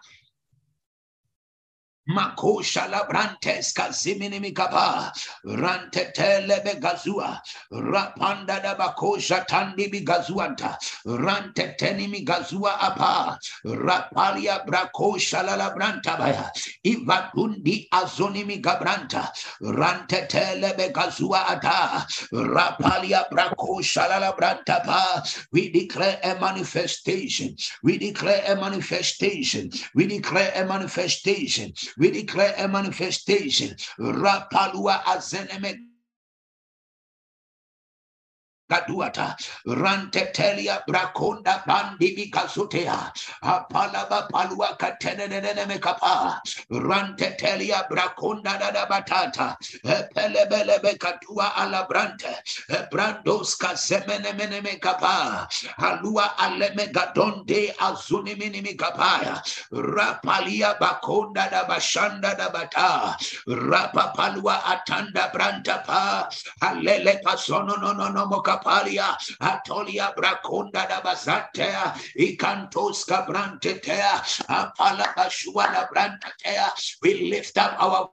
Makosha 2.06 2.86
labrantes 2.90 3.72
kaziminimi 3.72 4.54
kaba 4.54 5.10
rante 5.46 6.12
telebe 6.12 6.78
gazua. 6.78 7.40
Rapanda 7.72 8.62
da 8.62 8.74
bakosha 8.74 9.46
tandi 9.46 9.90
bigazuanta 9.90 10.76
rante 11.06 11.74
tenimi 11.78 12.22
gazua 12.22 12.76
apa. 12.78 13.38
Rapalia 13.64 14.66
brakosha 14.66 15.42
la 15.46 15.56
labranta 15.56 16.18
baya. 16.18 16.50
Ivadundi 16.84 17.88
azonimi 17.90 18.60
gabranta. 18.60 19.32
Rante 19.62 20.28
telebe 20.28 20.92
gazua 20.92 21.46
ata. 21.48 22.06
Rapalia 22.34 23.30
brakosha 23.30 24.06
la 24.10 24.30
labranta 24.30 24.84
pa. 24.84 25.22
We 25.52 25.70
declare 25.70 26.20
a 26.22 26.38
manifestation. 26.38 27.56
We 27.82 27.96
declare 27.96 28.42
a 28.46 28.56
manifestation. 28.56 29.70
We 29.94 30.06
declare 30.06 30.52
a 30.54 30.66
manifestation 30.66 31.72
we 31.98 32.10
declare 32.10 32.54
a 32.58 32.68
manifestation. 32.68 33.76
Rapalua 33.98 35.02
azeneme 35.04 35.93
Gaduata, 38.74 39.36
Rantetelia 39.66 40.84
Braconda 40.86 41.62
Bandibi 41.66 42.30
Gazutea, 42.30 43.12
Apalaba 43.42 44.28
Palua 44.30 44.76
Catenene 44.78 45.80
Kapa, 45.80 46.40
Rantetelia 46.70 47.88
Braconda 47.88 48.58
da 48.58 48.86
Batata, 48.86 49.56
Pelebelebe 50.14 50.98
Catua 50.98 51.52
Alabrante, 51.54 52.34
Brandos 52.90 53.56
Casemene 53.58 54.80
Kapa, 54.80 55.48
Alua 55.78 56.34
Aleme 56.38 56.92
Gadonde 56.92 57.74
Azunimini 57.76 58.76
Kapaya, 58.76 59.40
Rapalia 59.72 60.78
Baconda 60.78 61.48
da 61.50 61.64
Bashanda 61.64 62.36
da 62.36 62.50
Bata, 62.50 63.16
Rapapalua 63.48 64.60
Atanda 64.62 65.30
Brantapa, 65.32 66.28
Alele 66.62 67.20
Pasono 67.22 67.80
no 67.80 67.92
no 67.92 68.08
no 68.10 68.26
moka 68.26 68.60
kapalia 68.64 69.16
atolia 69.40 70.12
brakonda 70.16 70.86
da 70.88 71.00
bazatea 71.00 71.94
ikantoska 72.16 73.22
brantetea 73.26 74.22
apala 74.48 75.14
bashua 75.16 75.88
brantetea 75.92 76.72
we 77.02 77.14
lift 77.14 77.56
up 77.58 77.72
our 77.82 78.08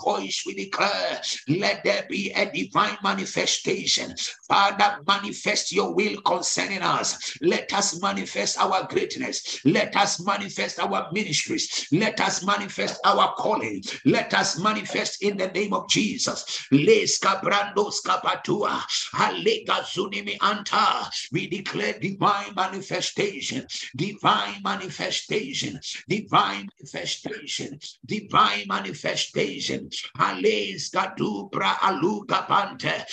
voice 0.00 0.42
we 0.46 0.54
declare, 0.54 1.20
let 1.48 1.84
there 1.84 2.06
be 2.08 2.30
a 2.32 2.50
divine 2.50 2.96
manifestation. 3.02 4.14
Father, 4.48 4.98
manifest 5.06 5.72
your 5.72 5.94
will 5.94 6.20
concerning 6.22 6.82
us. 6.82 7.36
Let 7.40 7.72
us 7.72 8.00
manifest 8.00 8.58
our 8.58 8.86
greatness. 8.88 9.60
Let 9.64 9.96
us 9.96 10.20
manifest 10.24 10.78
our 10.78 11.08
ministries. 11.12 11.86
Let 11.92 12.20
us 12.20 12.44
manifest 12.44 13.00
our 13.04 13.34
calling. 13.34 13.82
Let 14.04 14.34
us 14.34 14.58
manifest 14.58 15.22
in 15.22 15.36
the 15.36 15.48
name 15.48 15.72
of 15.72 15.88
Jesus. 15.88 16.66
We 21.32 21.46
declare 21.48 21.98
divine 21.98 22.54
manifestation. 22.54 23.66
Divine 23.96 24.62
manifestation. 24.62 25.80
Divine 26.08 26.68
manifestation. 26.80 27.78
Divine 28.06 28.66
manifestation. 28.68 29.81
Ales 30.18 30.90
gadubra 30.90 31.78
aluga 31.82 32.46
pante. 32.46 33.04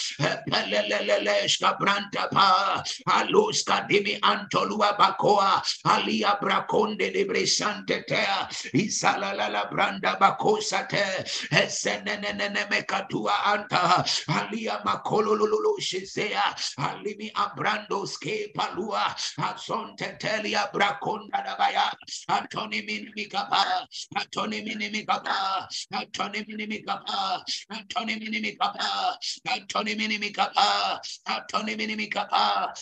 Peleleleleska 0.49 1.77
branta 1.79 2.29
pa. 2.31 2.83
Aluska 3.07 3.87
dimi 3.87 4.19
antolua 4.21 4.97
bakoa. 4.97 5.61
Alia 5.85 6.37
braconde 6.41 7.11
de 7.13 7.25
bresante 7.25 8.03
te. 8.07 8.25
Isala 8.73 9.69
branda 9.71 10.17
bakosa 10.19 10.87
te. 10.87 11.03
Esenenene 11.51 12.67
mekatua 12.69 13.33
anta. 13.45 14.03
Alia 14.27 14.81
makolo 14.85 15.35
lulu 15.35 15.79
shizea. 15.79 16.55
Alimi 16.77 17.31
abrandos 17.33 18.17
ke 18.19 18.51
palua. 18.55 19.15
Azonte 19.39 20.17
telia 20.19 20.69
braconda 20.73 21.43
da 21.43 21.55
baya. 21.57 21.91
Antoni 22.29 22.81
minimikapa. 22.85 23.87
Antoni 24.15 24.61
minimikapa. 24.63 25.67
Antoni 25.93 26.45
minimikapa. 26.59 27.39
Antoni 27.71 28.19
minimikapa. 28.19 29.15
Antoni 29.47 29.95
minimikapa. 29.95 30.99
Antoni 31.25 31.75
minimikapa. 31.79 32.73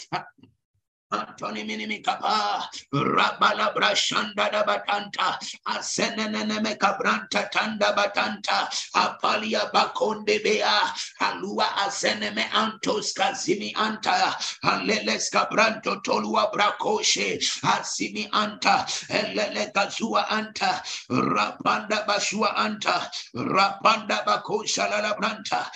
Antoni 1.09 1.63
minimi 1.63 2.03
kapa, 2.03 2.67
rabala 2.91 3.73
brashanda 3.73 4.51
da 4.51 4.63
batanta, 4.65 5.39
asenene 5.65 6.61
me 6.61 6.75
kabranta 6.75 7.49
tanda 7.49 7.93
batanta, 7.95 8.67
apalia 8.93 9.71
bakonde 9.71 10.43
bea, 10.43 10.81
alua 11.21 11.63
asene 11.87 12.35
me 12.35 12.43
antos 12.51 13.13
kazimi 13.13 13.73
anta, 13.75 14.35
aleles 14.65 15.29
kabranto 15.31 16.03
tolua 16.03 16.51
brakoshe, 16.51 17.37
asimi 17.63 18.29
anta, 18.31 18.83
elele 19.09 19.71
kazua 19.71 20.25
anta, 20.27 20.83
rapanda 21.09 22.05
bashua 22.05 22.53
anta, 22.57 23.09
rapanda 23.33 24.25
bakosha 24.25 24.89
la 24.89 25.13
branta, 25.15 25.71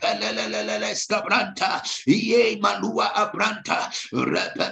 pelelelele 0.00 0.90
skabranta, 0.96 1.80
ye 2.04 2.56
malua 2.56 3.12
abranta, 3.14 3.88
repe 4.12 4.71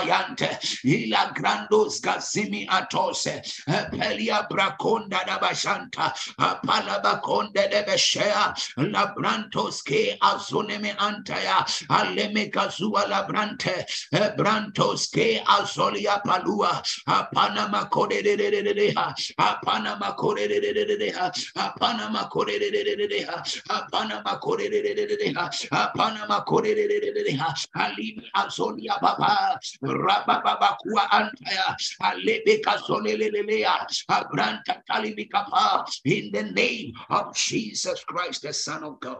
payante 0.01 0.49
ila 0.83 1.33
grandos 1.33 2.01
kasimi 2.01 2.67
atose 2.67 3.41
pelia 3.91 4.47
braconda 4.49 5.25
da 5.25 5.37
bashanta 5.39 6.13
apala 6.39 7.01
bakonde 7.03 7.69
de 7.69 7.83
beshea 7.83 8.53
la 8.77 9.13
brantos 9.15 9.81
ke 9.83 10.17
azuneme 10.21 10.95
antaya 10.97 11.65
aleme 11.89 12.51
kazua 12.51 13.07
la 13.09 13.25
brante 13.27 13.85
brantos 14.37 15.09
ke 15.11 15.43
azolia 15.45 16.21
palua 16.25 16.81
apana 17.07 17.69
makode 17.69 18.23
de 18.23 18.35
de 18.35 18.49
de 18.51 18.73
de 18.73 18.93
apana 19.39 19.97
makode 19.99 20.47
de 20.47 20.59
de 20.59 20.73
de 20.73 20.97
de 20.97 21.11
apana 21.57 22.09
makode 22.11 22.59
de 22.59 22.71
de 22.71 22.83
de 22.83 23.07
de 23.07 23.23
apana 23.69 24.21
makode 24.23 24.69
de 24.71 24.81
de 24.81 24.93
de 24.95 25.17
de 25.17 25.33
apana 25.71 26.25
makode 26.27 26.75
de 26.75 26.87
de 26.87 27.13
de 27.13 27.23
de 27.23 27.37
alimi 27.75 28.29
azolia 28.35 28.99
baba 29.01 29.59
rabababakua 29.91 31.11
antaya. 31.11 31.75
Alebeka 32.01 32.79
solelelelea. 32.79 33.87
Abranta 34.09 34.81
talibikapa. 34.89 35.85
In 36.05 36.31
the 36.31 36.43
name 36.43 36.93
of 37.09 37.35
Jesus 37.35 38.03
Christ 38.03 38.43
the 38.43 38.53
Son 38.53 38.83
of 38.83 38.99
God. 38.99 39.17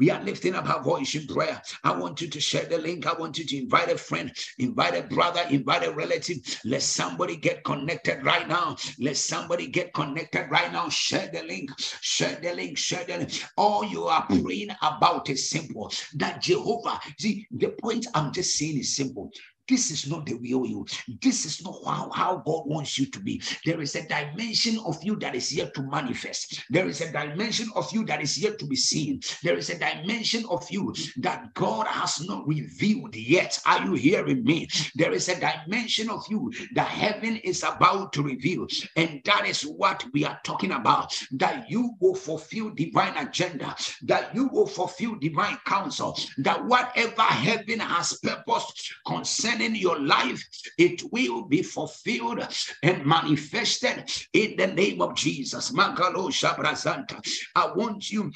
We 0.00 0.10
are 0.10 0.22
lifting 0.24 0.54
up 0.54 0.66
our 0.66 0.82
voice 0.82 1.14
in 1.14 1.26
prayer. 1.26 1.60
I 1.84 1.94
want 1.94 2.22
you 2.22 2.28
to 2.28 2.40
share 2.40 2.64
the 2.64 2.78
link. 2.78 3.06
I 3.06 3.12
want 3.12 3.36
you 3.36 3.44
to 3.44 3.58
invite 3.58 3.90
a 3.90 3.98
friend, 3.98 4.32
invite 4.58 4.96
a 4.96 5.02
brother, 5.02 5.42
invite 5.50 5.86
a 5.86 5.92
relative. 5.92 6.38
Let 6.64 6.80
somebody 6.80 7.36
get 7.36 7.64
connected 7.64 8.24
right 8.24 8.48
now. 8.48 8.78
Let 8.98 9.18
somebody 9.18 9.66
get 9.66 9.92
connected 9.92 10.50
right 10.50 10.72
now. 10.72 10.88
Share 10.88 11.28
the 11.30 11.42
link. 11.42 11.70
Share 12.00 12.40
the 12.42 12.54
link. 12.54 12.78
Share 12.78 13.04
the 13.04 13.18
link. 13.18 13.44
All 13.58 13.84
you 13.84 14.06
are 14.06 14.22
hmm. 14.22 14.42
praying 14.42 14.70
about 14.80 15.28
is 15.28 15.50
simple. 15.50 15.92
That 16.14 16.40
Jehovah, 16.40 16.98
see, 17.18 17.46
the 17.50 17.68
point 17.68 18.06
I'm 18.14 18.32
just 18.32 18.56
saying 18.56 18.78
is 18.78 18.96
simple. 18.96 19.30
This 19.70 19.92
is 19.92 20.10
not 20.10 20.26
the 20.26 20.34
real 20.34 20.66
you. 20.66 20.84
This 21.22 21.46
is 21.46 21.62
not 21.62 21.76
how, 21.86 22.10
how 22.10 22.42
God 22.44 22.66
wants 22.66 22.98
you 22.98 23.06
to 23.06 23.20
be. 23.20 23.40
There 23.64 23.80
is 23.80 23.94
a 23.94 24.02
dimension 24.08 24.80
of 24.84 25.00
you 25.04 25.14
that 25.20 25.36
is 25.36 25.54
yet 25.54 25.74
to 25.74 25.82
manifest. 25.82 26.64
There 26.70 26.88
is 26.88 27.00
a 27.00 27.12
dimension 27.12 27.68
of 27.76 27.88
you 27.92 28.04
that 28.06 28.20
is 28.20 28.36
yet 28.36 28.58
to 28.58 28.66
be 28.66 28.74
seen. 28.74 29.20
There 29.44 29.56
is 29.56 29.70
a 29.70 29.78
dimension 29.78 30.44
of 30.50 30.68
you 30.72 30.92
that 31.18 31.54
God 31.54 31.86
has 31.86 32.20
not 32.26 32.48
revealed 32.48 33.14
yet. 33.14 33.60
Are 33.64 33.84
you 33.84 33.94
hearing 33.94 34.42
me? 34.42 34.68
There 34.96 35.12
is 35.12 35.28
a 35.28 35.38
dimension 35.38 36.10
of 36.10 36.24
you 36.28 36.52
that 36.74 36.88
heaven 36.88 37.36
is 37.36 37.62
about 37.62 38.12
to 38.14 38.24
reveal. 38.24 38.66
And 38.96 39.20
that 39.24 39.46
is 39.46 39.62
what 39.62 40.04
we 40.12 40.24
are 40.24 40.40
talking 40.42 40.72
about. 40.72 41.16
That 41.30 41.70
you 41.70 41.94
will 42.00 42.16
fulfill 42.16 42.70
divine 42.70 43.16
agenda, 43.16 43.76
that 44.02 44.34
you 44.34 44.48
will 44.48 44.66
fulfill 44.66 45.14
divine 45.14 45.58
counsel, 45.64 46.18
that 46.38 46.64
whatever 46.64 47.22
heaven 47.22 47.78
has 47.78 48.18
purposed 48.20 48.94
concerning 49.06 49.59
in 49.60 49.74
your 49.74 49.98
life, 49.98 50.42
it 50.78 51.02
will 51.12 51.42
be 51.42 51.62
fulfilled 51.62 52.46
and 52.82 53.04
manifested 53.04 54.10
in 54.32 54.56
the 54.56 54.66
name 54.66 55.00
of 55.00 55.14
Jesus. 55.14 55.72
I 55.76 57.72
want 57.74 58.10
you 58.10 58.32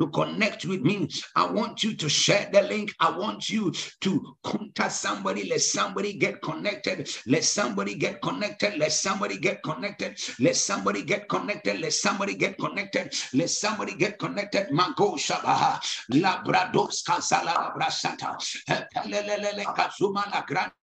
to 0.00 0.08
connect 0.10 0.64
with 0.64 0.82
me. 0.82 1.08
I 1.34 1.50
want 1.50 1.82
you 1.84 1.94
to 1.96 2.08
share 2.08 2.48
the 2.52 2.62
link. 2.62 2.94
I 3.00 3.16
want 3.16 3.48
you 3.48 3.72
to 4.02 4.36
contact 4.44 4.92
somebody. 4.92 5.48
Let 5.48 5.62
somebody 5.62 6.14
get 6.14 6.42
connected. 6.42 7.10
Let 7.26 7.44
somebody 7.44 7.94
get 7.94 8.20
connected. 8.22 8.78
Let 8.78 8.92
somebody 8.92 9.38
get 9.38 9.62
connected. 9.62 10.14
Let 10.40 10.56
somebody 10.56 11.02
get 11.02 11.28
connected. 11.28 11.80
Let 11.80 11.92
somebody 11.92 12.34
get 12.34 12.58
connected. 12.58 13.14
Let 13.34 13.50
somebody 13.50 13.94
get 13.94 14.18
connected. 14.18 14.70
Mango 14.70 15.16
Shabaha. 15.16 15.80
Labrados 16.12 17.02
Casala 17.04 17.74
Brasata. 17.74 18.36
Kazuma 19.76 20.24
La 20.32 20.42
Grande. 20.46 20.85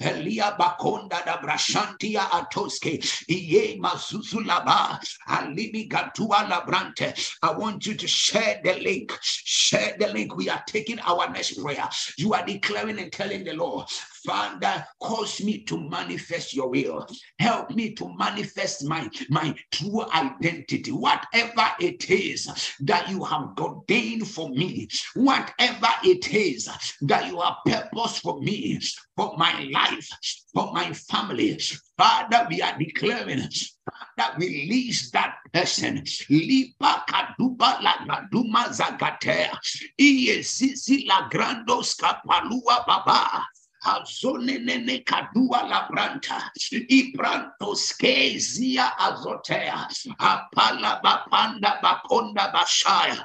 Elia 0.00 0.44
eh, 0.44 0.48
eh, 0.48 0.56
bakonda 0.58 1.22
da 1.24 1.36
atoske. 2.32 2.98
I 7.42 7.52
want 7.52 7.86
you 7.86 7.94
to 7.94 8.06
share 8.06 8.60
the 8.64 8.74
link. 8.74 9.18
Share 9.22 9.96
the 9.98 10.08
link. 10.08 10.36
We 10.36 10.48
are 10.48 10.62
taking 10.66 10.98
our 11.00 11.30
next 11.30 11.62
prayer. 11.62 11.88
You 12.16 12.34
are 12.34 12.44
declaring 12.44 12.98
and 12.98 13.12
telling 13.12 13.44
the 13.44 13.52
Lord, 13.52 13.88
Father, 14.28 14.84
cause 15.00 15.42
me 15.42 15.64
to 15.64 15.88
manifest 15.88 16.52
your 16.52 16.68
will. 16.68 17.06
Help 17.38 17.70
me 17.70 17.94
to 17.94 18.14
manifest 18.18 18.84
my, 18.84 19.08
my 19.30 19.54
true 19.72 20.04
identity. 20.12 20.92
Whatever 20.92 21.66
it 21.80 22.10
is 22.10 22.74
that 22.80 23.08
you 23.08 23.24
have 23.24 23.54
ordained 23.58 24.28
for 24.28 24.50
me, 24.50 24.86
whatever 25.14 25.88
it 26.04 26.34
is 26.34 26.68
that 27.00 27.26
you 27.26 27.40
have 27.40 27.54
purpose 27.64 28.18
for 28.18 28.38
me, 28.42 28.78
for 29.16 29.34
my 29.38 29.66
life, 29.72 30.06
for 30.52 30.74
my 30.74 30.92
family. 30.92 31.58
Father, 31.96 32.46
we 32.50 32.60
are 32.60 32.78
declaring 32.78 33.48
that 34.18 34.36
release 34.36 35.10
that 35.12 35.36
person. 35.54 36.04
Lipa 36.28 37.04
kaduba 37.08 37.80
la 37.80 37.94
gaduma 38.04 38.68
zagatea. 38.68 39.56
Iye 39.98 40.42
sisi 40.42 41.06
la 41.06 41.30
grandos 41.30 41.96
kapalua 41.96 42.86
baba. 42.86 43.42
Kadua 45.04 45.62
azotea. 48.98 49.88
Apala 50.18 51.00
bapanda 51.02 51.80
bakonda 51.82 52.52
bashaya. 52.52 53.24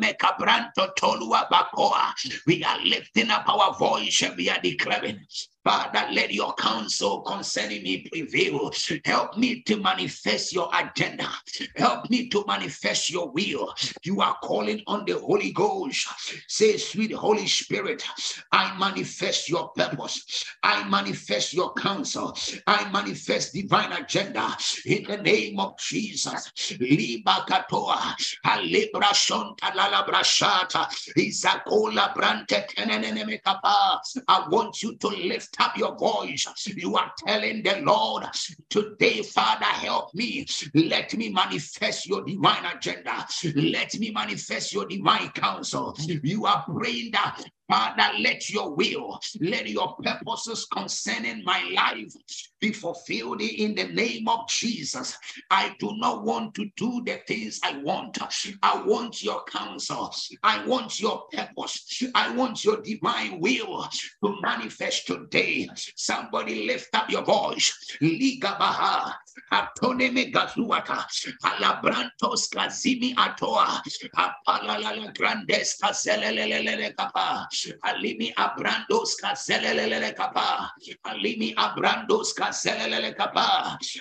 Mekabranto 0.00 0.88
tolua 0.96 1.48
bakoa. 1.50 2.14
We 2.46 2.64
are 2.64 2.80
lifting 2.84 3.30
up 3.30 3.48
our 3.48 3.74
voice 3.74 4.22
and 4.22 4.36
we 4.36 4.48
are 4.48 4.60
declaring 4.62 5.20
Father, 5.62 6.06
let 6.12 6.32
your 6.32 6.54
counsel 6.54 7.20
concerning 7.20 7.82
me 7.82 8.08
prevail. 8.10 8.72
Help 9.04 9.36
me 9.36 9.60
to 9.62 9.76
manifest 9.76 10.54
your 10.54 10.70
agenda. 10.74 11.28
Help 11.76 12.08
me 12.08 12.28
to 12.30 12.44
manifest 12.46 13.10
your 13.10 13.30
will. 13.30 13.74
You 14.02 14.22
are 14.22 14.36
calling 14.42 14.82
on 14.86 15.04
the 15.04 15.18
Holy 15.18 15.52
Ghost. 15.52 16.08
Say, 16.48 16.78
sweet 16.78 17.12
Holy 17.12 17.46
Spirit, 17.46 18.02
I 18.52 18.76
manifest 18.78 19.50
your 19.50 19.68
purpose. 19.70 20.44
I 20.62 20.88
manifest 20.88 21.52
your 21.52 21.74
counsel. 21.74 22.34
I 22.66 22.90
manifest 22.90 23.52
divine 23.52 23.92
agenda 23.92 24.56
in 24.86 25.04
the 25.04 25.18
name 25.18 25.60
of 25.60 25.78
Jesus. 25.78 26.50
Liba 26.80 27.44
katoa, 27.46 28.14
alebra 28.46 29.12
shonta 29.12 29.72
lalabra 29.74 30.22
shata, 30.24 30.86
izakola 31.18 32.14
brante 32.14 32.64
I 34.28 34.48
want 34.48 34.82
you 34.82 34.96
to 34.96 35.08
lift 35.08 35.49
lift 35.50 35.60
up 35.60 35.76
your 35.76 35.96
voice. 35.96 36.46
You 36.66 36.96
are 36.96 37.12
telling 37.26 37.62
the 37.62 37.80
Lord, 37.82 38.24
today, 38.68 39.22
Father, 39.22 39.64
help 39.64 40.14
me. 40.14 40.46
Let 40.74 41.14
me 41.14 41.30
manifest 41.30 42.06
your 42.06 42.24
divine 42.24 42.64
agenda. 42.64 43.26
Let 43.54 43.98
me 43.98 44.10
manifest 44.10 44.72
your 44.72 44.86
divine 44.86 45.30
counsel. 45.30 45.96
You 46.06 46.46
are 46.46 46.64
praying 46.64 47.12
that 47.12 47.42
Father, 47.68 48.18
let 48.18 48.50
your 48.50 48.74
will, 48.74 49.20
let 49.40 49.68
your 49.68 49.94
purposes 50.02 50.66
concerning 50.72 51.44
my 51.44 51.62
life 51.72 52.12
be 52.60 52.72
fulfilled 52.72 53.40
in 53.40 53.74
the 53.74 53.84
name 53.84 54.28
of 54.28 54.46
Jesus. 54.48 55.16
I 55.50 55.74
do 55.78 55.96
not 55.96 56.24
want 56.24 56.54
to 56.54 56.70
do 56.76 57.02
the 57.04 57.20
things 57.26 57.58
I 57.62 57.78
want. 57.78 58.18
I 58.62 58.82
want 58.82 59.22
your 59.22 59.42
counsel. 59.44 60.14
I 60.42 60.64
want 60.66 61.00
your 61.00 61.24
purpose. 61.32 62.02
I 62.14 62.34
want 62.34 62.64
your 62.64 62.80
divine 62.82 63.40
will 63.40 63.88
to 64.22 64.40
manifest 64.42 65.06
today. 65.06 65.68
Somebody 65.96 66.66
lift 66.66 66.94
up 66.94 67.10
your 67.10 67.22
voice. 67.22 67.72
Liga 68.00 68.56
Baha. 68.58 69.16
Atoneme 69.52 70.32
gazuata. 70.32 71.06
Alabrantos 71.44 72.48
kazimi 72.52 73.14
atoa. 73.16 73.82
Grandes 75.14 75.76
kapa. 75.78 77.48
Alimi 77.84 78.34
abrandos 78.34 79.16
kapa. 79.20 80.70
Alimi 81.06 81.54
abrandos 81.54 82.34
kazelelele. 82.34 82.49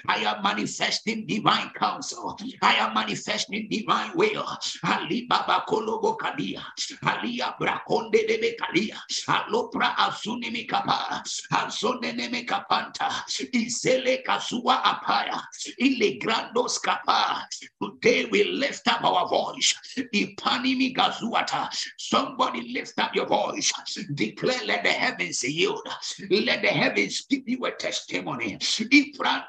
I 0.07 0.17
am 0.25 0.43
manifesting 0.43 1.25
divine 1.27 1.69
counsel. 1.75 2.37
I 2.61 2.75
am 2.75 2.93
manifesting 2.93 3.67
divine 3.69 4.11
will. 4.15 4.45
Ali 4.83 5.25
baba 5.27 5.63
kolobo 5.67 6.17
kadia. 6.17 6.63
Ali 7.03 7.39
abrakonde 7.39 8.27
debe 8.27 8.55
kadia. 8.57 8.97
Alopra 9.27 9.95
azunimi 9.97 10.67
kapa. 10.67 11.23
Azonene 11.51 12.45
kapanta. 12.45 13.09
Isele 13.53 14.23
kasua 14.25 14.81
apaya. 14.83 15.41
Ile 15.79 16.19
grandos 16.19 16.79
kapa. 16.81 17.47
Today 17.81 18.25
we 18.31 18.43
lift 18.45 18.87
up 18.87 19.03
our 19.03 19.27
voice. 19.27 19.75
Ipanimi 20.13 20.95
gazuata. 20.95 21.69
Somebody 21.97 22.73
lift 22.73 22.99
up 22.99 23.15
your 23.15 23.27
voice. 23.27 23.71
Declare, 24.15 24.65
let 24.65 24.83
the 24.83 24.91
heavens 24.91 25.43
yield. 25.43 25.87
Let 26.29 26.61
the 26.61 26.69
heavens 26.69 27.25
give 27.29 27.47
you 27.47 27.65
a 27.65 27.71
testimony. 27.71 28.38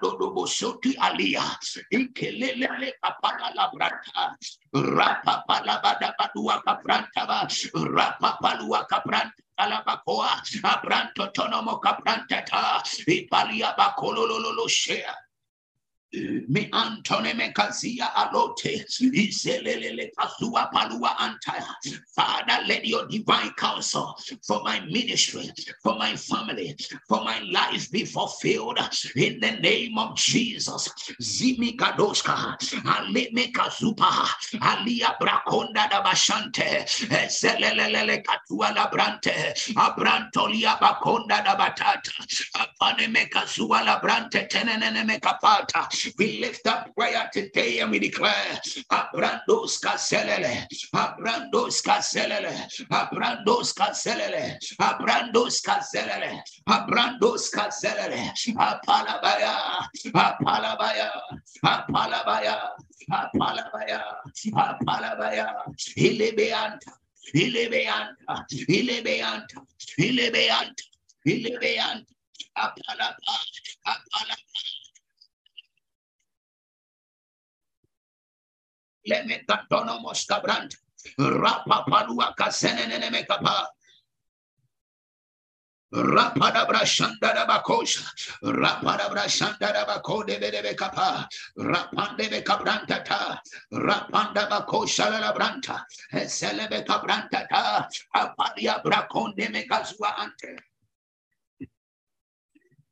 Dobo 0.00 0.46
soti 0.46 0.96
alia. 0.98 1.42
Ikelele 1.90 2.98
branta. 3.72 4.36
Rapa. 4.74 5.44
Rapa 7.74 8.38
Abranto 10.64 11.30
Tonomo 11.32 11.78
Caprantata, 11.78 12.82
Ipalia 13.06 13.74
share 14.68 15.29
me 16.12 16.68
antone 16.72 17.36
me 17.36 17.52
kazia 17.52 18.12
alote 18.14 18.84
iselelele 19.00 20.10
kazua 20.18 20.70
palua 20.72 21.16
antaya. 21.18 21.66
Father 22.14 22.58
let 22.66 22.84
your 22.84 23.06
divine 23.06 23.50
counsel 23.56 24.16
for 24.46 24.60
my 24.64 24.80
ministry 24.80 25.50
for 25.82 25.96
my 25.96 26.16
family 26.16 26.76
for 27.08 27.22
my 27.24 27.40
life 27.40 27.90
be 27.92 28.04
fulfilled 28.04 28.78
in 29.16 29.38
the 29.40 29.52
name 29.60 29.96
of 29.98 30.16
jesus. 30.16 30.88
Zimi 31.20 31.76
kadoska 31.76 32.56
aleme 32.84 33.52
kazupa 33.52 34.28
alia 34.60 35.14
brakonda 35.20 35.88
da 35.88 36.02
bashante 36.02 36.84
selelele 37.28 38.24
katua 38.24 38.74
la 38.74 38.90
brante 38.90 39.54
abrantolia 39.76 40.76
bakonda 40.80 41.44
da 41.44 41.56
batata 41.56 42.10
apane 42.56 43.10
me 43.12 43.26
kazua 43.26 43.84
la 43.84 44.00
brante 44.00 44.48
tenene 44.48 45.06
me 45.06 45.18
kapata 45.20 45.88
we 46.18 46.38
lift 46.40 46.66
up 46.66 46.94
prayer 46.96 47.28
today 47.32 47.80
and 47.80 47.90
we 47.90 47.98
declare 47.98 48.60
Abrandos 48.90 49.80
Caselele, 49.80 50.66
Abrandos 50.94 51.82
Caselele, 51.82 52.54
Abrandos 52.90 53.72
Caselele, 53.74 54.56
Abrandos 54.80 55.60
Caselele, 55.62 56.40
Abrandos 56.68 57.50
Caselele, 57.50 58.32
Apalabaya, 58.56 59.54
Apalabaya, 60.14 61.10
Apalabaya, 61.64 62.56
Apalabaya, 63.10 64.02
Apalabaya, 64.54 65.54
Ilebeanta, 65.96 66.92
Ilebeanta, 67.34 68.44
Ilebeanta, 68.68 69.62
Ilebeanta, 69.98 70.84
Ilebeanta, 71.26 72.06
Apalapa, 72.56 73.36
Apalapa. 73.86 74.79
Leme 79.06 79.44
katono 79.46 80.00
moskabrant 80.00 80.74
rapa 81.18 81.84
palua 81.88 82.34
kasenene 82.36 83.10
me 83.10 83.24
kapa 83.24 83.68
Rapada 85.92 86.66
brashanda 86.68 87.34
da 87.34 87.44
bakosha, 87.46 88.06
rapada 88.44 89.10
brashanda 89.10 89.72
da 89.72 89.84
bakode 89.84 90.38
de 90.38 90.74
kapa, 90.74 91.28
rapande 91.58 92.30
be 92.30 92.42
kabranta 92.42 93.04
ta, 93.04 93.42
rapanda 93.72 94.48
bakosha 94.48 95.10
la 95.10 95.32
branta, 95.32 95.82
selebe 96.12 96.86
kabranta 96.86 97.44
ta, 97.50 97.88
apadia 98.14 98.80
me 99.50 99.66
kazua 99.66 100.14
ante. 100.16 100.56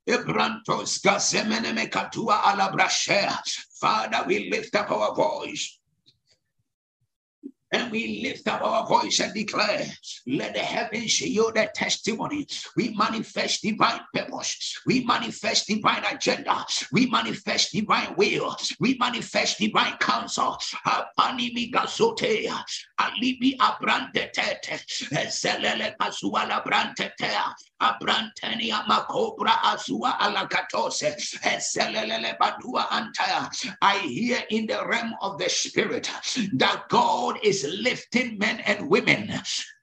Ebrantos 0.05 0.99
gasemene 1.01 1.73
me 1.73 1.87
katua 1.87 2.41
ala 2.43 2.69
brashea. 2.69 3.39
Father, 3.79 4.25
we 4.27 4.49
lift 4.49 4.75
up 4.75 4.91
our 4.91 5.15
voice 5.15 5.78
and 7.71 7.91
we 7.91 8.21
lift 8.23 8.47
up 8.47 8.61
our 8.61 8.87
voice 8.87 9.19
and 9.19 9.33
declare, 9.33 9.85
let 10.27 10.53
the 10.53 10.59
heavens 10.59 11.11
show 11.11 11.51
the 11.51 11.69
testimony. 11.73 12.47
We 12.75 12.95
manifest 12.95 13.61
divine 13.61 14.01
purpose. 14.13 14.79
We 14.85 15.05
manifest 15.05 15.67
divine 15.67 16.03
agenda. 16.11 16.65
We 16.91 17.05
manifest 17.07 17.71
divine 17.71 18.15
will. 18.15 18.55
We 18.79 18.97
manifest 18.99 19.59
divine 19.59 19.97
counsel. 19.97 20.57
Apanimi 20.85 21.71
gazote, 21.71 22.51
alibi 22.97 23.55
zelele 25.29 25.95
azua 25.99 26.47
alakatose, 30.19 31.15
badua 32.39 32.89
antaya. 32.89 33.49
I 33.81 33.97
hear 33.99 34.43
in 34.49 34.67
the 34.67 34.85
realm 34.85 35.13
of 35.21 35.37
the 35.37 35.49
spirit 35.49 36.09
that 36.53 36.83
God 36.89 37.39
is 37.43 37.58
is 37.63 37.81
lifting 37.81 38.37
men 38.37 38.59
and 38.61 38.89
women 38.89 39.31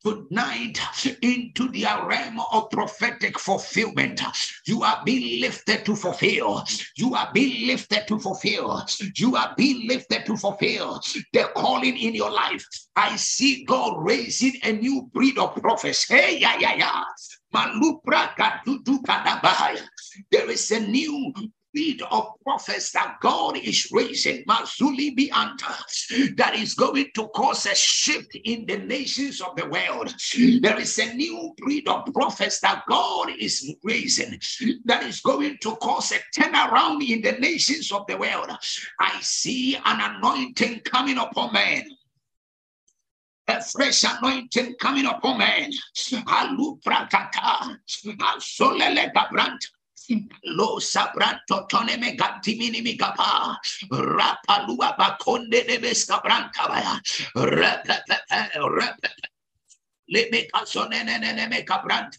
tonight 0.02 0.78
into 1.22 1.68
the 1.68 1.86
realm 2.04 2.40
of 2.52 2.70
prophetic 2.70 3.38
fulfillment. 3.38 4.20
You 4.66 4.82
are 4.82 5.02
being 5.04 5.40
lifted 5.40 5.84
to 5.86 5.96
fulfill. 5.96 6.64
You 6.96 7.14
are 7.14 7.30
being 7.32 7.66
lifted 7.66 8.06
to 8.08 8.18
fulfill. 8.18 8.82
You 9.16 9.36
are 9.36 9.54
being 9.56 9.88
lifted 9.88 10.26
to 10.26 10.36
fulfill 10.36 11.00
the 11.32 11.50
calling 11.56 11.96
in 11.96 12.14
your 12.14 12.30
life. 12.30 12.64
I 12.94 13.16
see 13.16 13.64
God 13.64 13.96
raising 13.98 14.54
a 14.62 14.72
new 14.72 15.10
breed 15.12 15.38
of 15.38 15.54
prophets. 15.56 16.08
Hey, 16.08 16.38
yeah, 16.38 16.58
yeah, 16.58 16.76
yeah. 16.76 17.02
There 20.30 20.50
is 20.50 20.70
a 20.70 20.80
new 20.80 21.32
breed 21.76 22.00
of 22.10 22.28
prophets 22.42 22.90
that 22.92 23.18
God 23.20 23.58
is 23.58 23.88
raising, 23.92 24.44
Mazuli 24.44 25.14
Bianta, 25.14 26.34
that 26.36 26.54
is 26.54 26.72
going 26.72 27.10
to 27.14 27.28
cause 27.28 27.66
a 27.66 27.74
shift 27.74 28.34
in 28.44 28.64
the 28.64 28.78
nations 28.78 29.42
of 29.42 29.54
the 29.56 29.68
world. 29.68 30.14
There 30.62 30.80
is 30.80 30.98
a 30.98 31.12
new 31.12 31.52
breed 31.58 31.86
of 31.86 32.06
prophets 32.14 32.60
that 32.60 32.84
God 32.88 33.28
is 33.38 33.74
raising 33.84 34.40
that 34.86 35.02
is 35.02 35.20
going 35.20 35.58
to 35.60 35.76
cause 35.76 36.12
a 36.12 36.40
turnaround 36.40 37.06
in 37.06 37.20
the 37.20 37.32
nations 37.32 37.92
of 37.92 38.06
the 38.06 38.16
world. 38.16 38.50
I 38.98 39.20
see 39.20 39.76
an 39.76 40.00
anointing 40.00 40.80
coming 40.80 41.18
upon 41.18 41.52
men 41.52 41.84
a 43.48 43.62
fresh 43.62 44.02
anointing 44.02 44.74
coming 44.80 45.06
upon 45.06 45.38
men. 45.38 45.70
Lo 50.56 50.78
sabranto 50.78 51.66
toneme 51.68 52.14
ganti 52.14 52.56
minimi 52.56 52.96
gapa. 52.96 53.58
Rapalua 53.90 54.96
bakonde 54.96 55.66
de 55.66 55.78
bescabranta 55.78 56.68
baya 56.68 56.94
repepe 57.34 58.16
repepe 58.54 59.26
le 60.08 60.28
me 60.30 60.46
casone 60.46 61.04
ne 61.04 61.18
ne 61.18 61.48
me 61.48 61.62
cabrant 61.64 62.10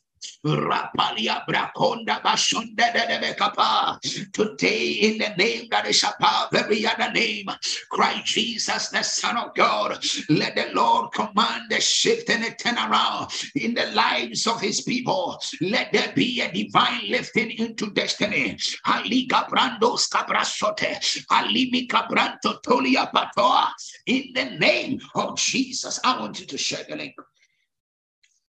Rapalia 0.46 1.46
Braconda 1.48 2.22
Bashunda 2.22 2.94
de. 2.94 4.30
Today, 4.32 4.92
in 4.92 5.18
the 5.18 5.30
name 5.38 5.68
that 5.72 5.88
is 5.88 6.04
above 6.04 6.54
every 6.54 6.86
other 6.86 7.12
name, 7.12 7.48
Christ 7.90 8.26
Jesus, 8.26 8.90
the 8.90 9.04
Son 9.04 9.38
of 9.38 9.54
God, 9.56 10.04
let 10.30 10.56
the 10.56 10.70
Lord 10.74 11.12
command 11.14 11.64
the 11.70 11.82
shift 11.82 12.30
and 12.30 12.44
a 12.44 12.52
turnaround 12.52 13.32
in 13.56 13.74
the 13.74 13.88
lives 13.92 14.48
of 14.48 14.62
his 14.62 14.82
people. 14.82 15.40
Let 15.62 15.92
there 15.92 16.12
be 16.14 16.42
a 16.42 16.52
divine 16.52 17.10
lifting 17.10 17.52
into 17.52 17.92
destiny. 17.92 18.58
Aliga 18.86 19.48
Brandos 19.50 20.10
Cabrasote, 20.10 21.26
Alimi 21.32 21.88
Cabranto 21.88 22.62
Tolia 22.62 23.12
Patoa. 23.12 23.70
In 24.06 24.32
the 24.34 24.46
name 24.58 25.00
of 25.15 25.38
Jesus, 25.38 26.00
I 26.04 26.20
want 26.20 26.40
you 26.40 26.46
to 26.46 26.58
share 26.58 26.86
the 26.88 26.96
link. 26.96 27.15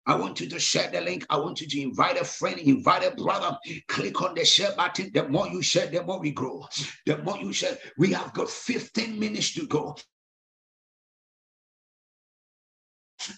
I 0.07 0.15
want 0.15 0.39
you 0.39 0.47
to 0.49 0.59
share 0.59 0.89
the 0.91 1.01
link. 1.01 1.25
I 1.29 1.37
want 1.37 1.61
you 1.61 1.67
to 1.67 1.81
invite 1.81 2.19
a 2.19 2.25
friend, 2.25 2.59
invite 2.59 3.03
a 3.03 3.15
brother. 3.15 3.57
Click 3.87 4.21
on 4.21 4.35
the 4.35 4.45
share 4.45 4.71
button. 4.75 5.11
The 5.13 5.27
more 5.27 5.47
you 5.47 5.61
share, 5.61 5.87
the 5.87 6.03
more 6.03 6.19
we 6.19 6.31
grow. 6.31 6.67
The 7.05 7.17
more 7.19 7.37
you 7.37 7.51
share, 7.51 7.77
we 7.97 8.13
have 8.13 8.33
got 8.33 8.49
15 8.49 9.19
minutes 9.19 9.53
to 9.55 9.65
go. 9.65 9.95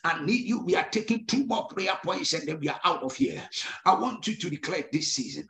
I 0.04 0.24
need 0.26 0.46
you. 0.46 0.60
We 0.66 0.76
are 0.76 0.88
taking 0.90 1.26
two 1.26 1.46
more 1.46 1.68
prayer 1.68 1.98
points 2.04 2.34
and 2.34 2.48
then 2.48 2.60
we 2.60 2.68
are 2.68 2.80
out 2.84 3.04
of 3.04 3.16
here. 3.16 3.42
I 3.86 3.96
want 3.96 4.28
you 4.28 4.36
to 4.36 4.50
declare 4.50 4.84
this 4.92 5.14
season. 5.14 5.48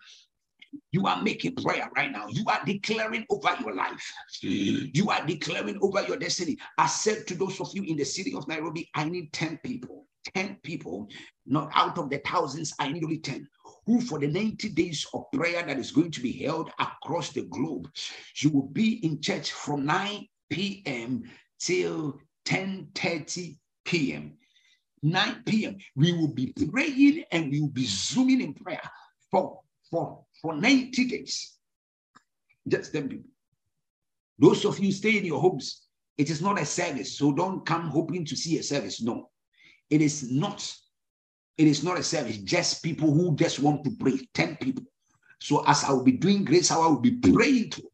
You 0.92 1.08
are 1.08 1.24
making 1.24 1.56
prayer 1.56 1.90
right 1.96 2.12
now. 2.12 2.28
You 2.28 2.44
are 2.48 2.62
declaring 2.64 3.26
over 3.32 3.56
your 3.62 3.74
life. 3.74 4.14
You 4.42 5.10
are 5.10 5.26
declaring 5.26 5.80
over 5.82 6.04
your 6.04 6.18
destiny. 6.18 6.58
I 6.78 6.88
said 6.88 7.26
to 7.28 7.36
those 7.36 7.60
of 7.60 7.70
you 7.74 7.84
in 7.84 7.98
the 7.98 8.04
city 8.04 8.36
of 8.36 8.48
Nairobi, 8.48 8.88
I 8.94 9.06
need 9.06 9.34
10 9.34 9.60
people 9.64 10.07
10 10.34 10.60
people, 10.64 11.08
not 11.46 11.70
out 11.74 11.98
of 11.98 12.10
the 12.10 12.20
thousands, 12.20 12.74
I 12.80 12.92
need 12.92 13.04
only 13.04 13.20
10 13.20 13.48
who 13.88 14.02
for 14.02 14.20
the 14.20 14.28
90 14.28 14.70
days 14.70 15.08
of 15.14 15.32
prayer 15.32 15.66
that 15.66 15.80
is 15.80 15.92
going 15.92 16.12
to 16.12 16.22
be 16.22 16.34
held 16.34 16.70
across 16.78 17.32
the 17.32 17.44
globe, 17.44 17.90
you 18.36 18.50
will 18.50 18.68
be 18.68 19.04
in 19.06 19.22
church 19.22 19.54
from 19.54 19.86
9 19.86 20.28
p.m. 20.50 21.24
till 21.58 22.20
10:30 22.46 23.58
p.m. 23.86 24.38
9 25.02 25.44
p.m. 25.46 25.78
We 25.96 26.12
will 26.12 26.34
be 26.34 26.54
praying 26.70 27.24
and 27.32 27.50
we 27.50 27.62
will 27.62 27.70
be 27.70 27.86
zooming 27.86 28.42
in 28.42 28.54
prayer 28.54 28.82
for, 29.32 29.62
for, 29.90 30.26
for 30.42 30.54
90 30.54 31.06
days. 31.06 31.54
Just 32.68 32.92
10 32.92 33.08
people. 33.08 33.30
Those 34.38 34.66
of 34.66 34.80
you 34.80 34.92
stay 34.92 35.18
in 35.18 35.26
your 35.26 35.40
homes, 35.40 35.88
it 36.18 36.30
is 36.30 36.42
not 36.42 36.60
a 36.60 36.66
service, 36.66 37.18
so 37.18 37.32
don't 37.32 37.66
come 37.66 37.88
hoping 37.88 38.26
to 38.26 38.36
see 38.36 38.58
a 38.58 38.64
service. 38.64 39.02
No, 39.02 39.30
it 39.90 40.02
is 40.02 40.32
not, 40.32 40.74
it 41.58 41.68
is 41.68 41.84
not 41.84 41.98
a 41.98 42.04
service, 42.04 42.38
just 42.38 42.84
people 42.84 43.12
who 43.12 43.36
just 43.36 43.60
want 43.60 43.84
to 43.84 43.92
pray, 44.00 44.20
10 44.34 44.58
people. 44.58 44.84
So 45.40 45.64
as 45.66 45.84
I 45.84 45.92
will 45.92 46.04
be 46.04 46.14
doing 46.14 46.44
grace 46.44 46.72
I 46.72 46.78
will 46.78 47.00
be 47.00 47.12
praying 47.12 47.72
through. 47.72 47.90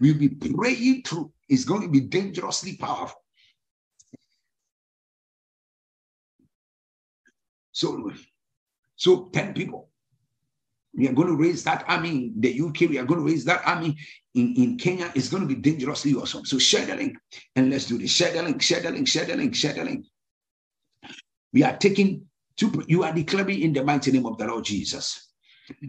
We'll 0.00 0.18
be 0.18 0.28
praying 0.28 1.02
through. 1.02 1.32
It's 1.48 1.64
going 1.64 1.82
to 1.82 1.88
be 1.88 2.00
dangerously 2.00 2.76
powerful. 2.76 3.22
So, 7.72 8.12
so 8.96 9.30
10 9.32 9.54
people. 9.54 9.88
We 10.94 11.08
are 11.08 11.12
going 11.12 11.28
to 11.28 11.36
raise 11.36 11.64
that 11.64 11.84
army 11.88 12.10
in 12.10 12.34
the 12.36 12.60
UK. 12.60 12.80
We 12.90 12.98
are 12.98 13.04
going 13.04 13.20
to 13.20 13.26
raise 13.26 13.46
that 13.46 13.62
army 13.66 13.96
in, 14.34 14.54
in 14.56 14.76
Kenya. 14.76 15.10
It's 15.14 15.30
going 15.30 15.42
to 15.42 15.54
be 15.54 15.60
dangerously 15.60 16.14
awesome. 16.14 16.44
So 16.44 16.58
share 16.58 16.84
the 16.84 16.96
link 16.96 17.16
and 17.56 17.70
let's 17.70 17.86
do 17.86 17.96
this. 17.96 18.10
Share 18.10 18.32
the 18.32 18.42
link, 18.42 18.60
share 18.60 18.80
the 18.80 18.90
link, 18.90 19.08
share 19.08 19.24
the 19.24 19.36
link, 19.36 19.54
share 19.54 19.72
the 19.72 19.84
link. 19.84 20.04
We 21.52 21.62
are 21.62 21.76
taking 21.76 22.26
to, 22.56 22.84
you 22.86 23.04
are 23.04 23.12
declaring 23.12 23.60
in 23.60 23.72
the 23.72 23.84
mighty 23.84 24.12
name 24.12 24.26
of 24.26 24.38
the 24.38 24.46
Lord 24.46 24.64
Jesus 24.64 25.28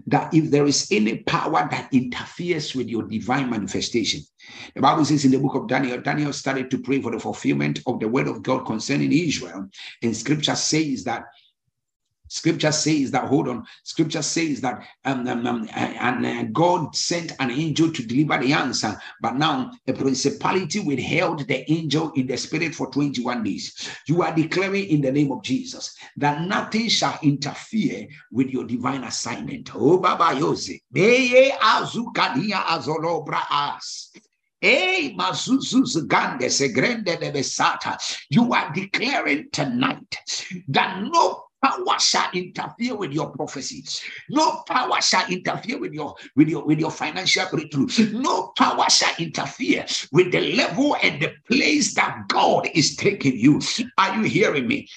that 0.07 0.33
if 0.33 0.51
there 0.51 0.65
is 0.65 0.87
any 0.91 1.17
power 1.23 1.67
that 1.69 1.93
interferes 1.93 2.75
with 2.75 2.87
your 2.87 3.03
divine 3.03 3.49
manifestation, 3.49 4.21
the 4.75 4.81
Bible 4.81 5.03
says 5.03 5.25
in 5.25 5.31
the 5.31 5.39
book 5.39 5.55
of 5.55 5.67
Daniel, 5.67 5.99
Daniel 5.99 6.33
started 6.33 6.69
to 6.71 6.77
pray 6.77 7.01
for 7.01 7.11
the 7.11 7.19
fulfillment 7.19 7.79
of 7.87 7.99
the 7.99 8.07
word 8.07 8.27
of 8.27 8.43
God 8.43 8.65
concerning 8.65 9.11
Israel. 9.11 9.67
And 10.01 10.15
scripture 10.15 10.55
says 10.55 11.03
that 11.05 11.25
Scripture 12.27 12.71
says 12.71 13.11
that, 13.11 13.25
hold 13.25 13.47
on, 13.47 13.65
scripture 13.83 14.21
says 14.21 14.61
that 14.61 14.87
um, 15.05 15.27
um, 15.27 15.45
um 15.45 15.69
and, 15.75 16.25
uh, 16.25 16.43
God 16.51 16.95
sent 16.95 17.33
an 17.39 17.51
angel 17.51 17.91
to 17.91 18.03
deliver 18.05 18.41
the 18.43 18.53
answer, 18.53 18.99
but 19.21 19.35
now 19.35 19.71
a 19.87 19.93
principality 19.93 20.79
withheld 20.79 21.47
the 21.47 21.69
angel 21.71 22.11
in 22.15 22.27
the 22.27 22.37
spirit 22.37 22.73
for 22.73 22.89
21 22.89 23.43
days. 23.43 23.89
You 24.07 24.23
are 24.23 24.33
declaring 24.33 24.85
in 24.85 25.01
the 25.01 25.11
name 25.11 25.31
of 25.31 25.43
Jesus 25.43 25.95
that 26.17 26.41
nothing 26.47 26.87
shall 26.89 27.19
interfere 27.21 28.07
with 28.31 28.49
your 28.49 28.65
divine 28.65 29.03
assignment. 29.03 29.71
Oh, 29.75 29.97
Baba 29.99 30.35
Yose. 30.39 30.79
azukadia 30.95 32.63
azolobra 32.63 33.41
as. 33.51 34.11
Hey, 34.61 35.13
Gande 35.13 36.49
Segrende 36.49 37.19
de 37.19 37.31
Besata. 37.33 37.97
You 38.29 38.53
are 38.53 38.71
declaring 38.73 39.49
tonight 39.51 40.17
that 40.69 41.03
no 41.03 41.43
power 41.63 41.99
shall 41.99 42.29
interfere 42.33 42.95
with 42.95 43.11
your 43.11 43.29
prophecies. 43.31 44.01
No 44.29 44.63
power 44.67 45.01
shall 45.01 45.27
interfere 45.29 45.79
with 45.79 45.93
your 45.93 46.15
with 46.35 46.49
your 46.49 46.65
with 46.65 46.79
your 46.79 46.91
financial 46.91 47.45
breakthrough. 47.51 47.87
No 48.11 48.53
power 48.57 48.89
shall 48.89 49.13
interfere 49.17 49.85
with 50.11 50.31
the 50.31 50.55
level 50.55 50.95
and 51.01 51.21
the 51.21 51.33
place 51.47 51.93
that 51.95 52.25
God 52.27 52.67
is 52.73 52.95
taking 52.95 53.37
you. 53.37 53.61
Are 53.97 54.15
you 54.15 54.23
hearing 54.23 54.67
me? 54.67 54.87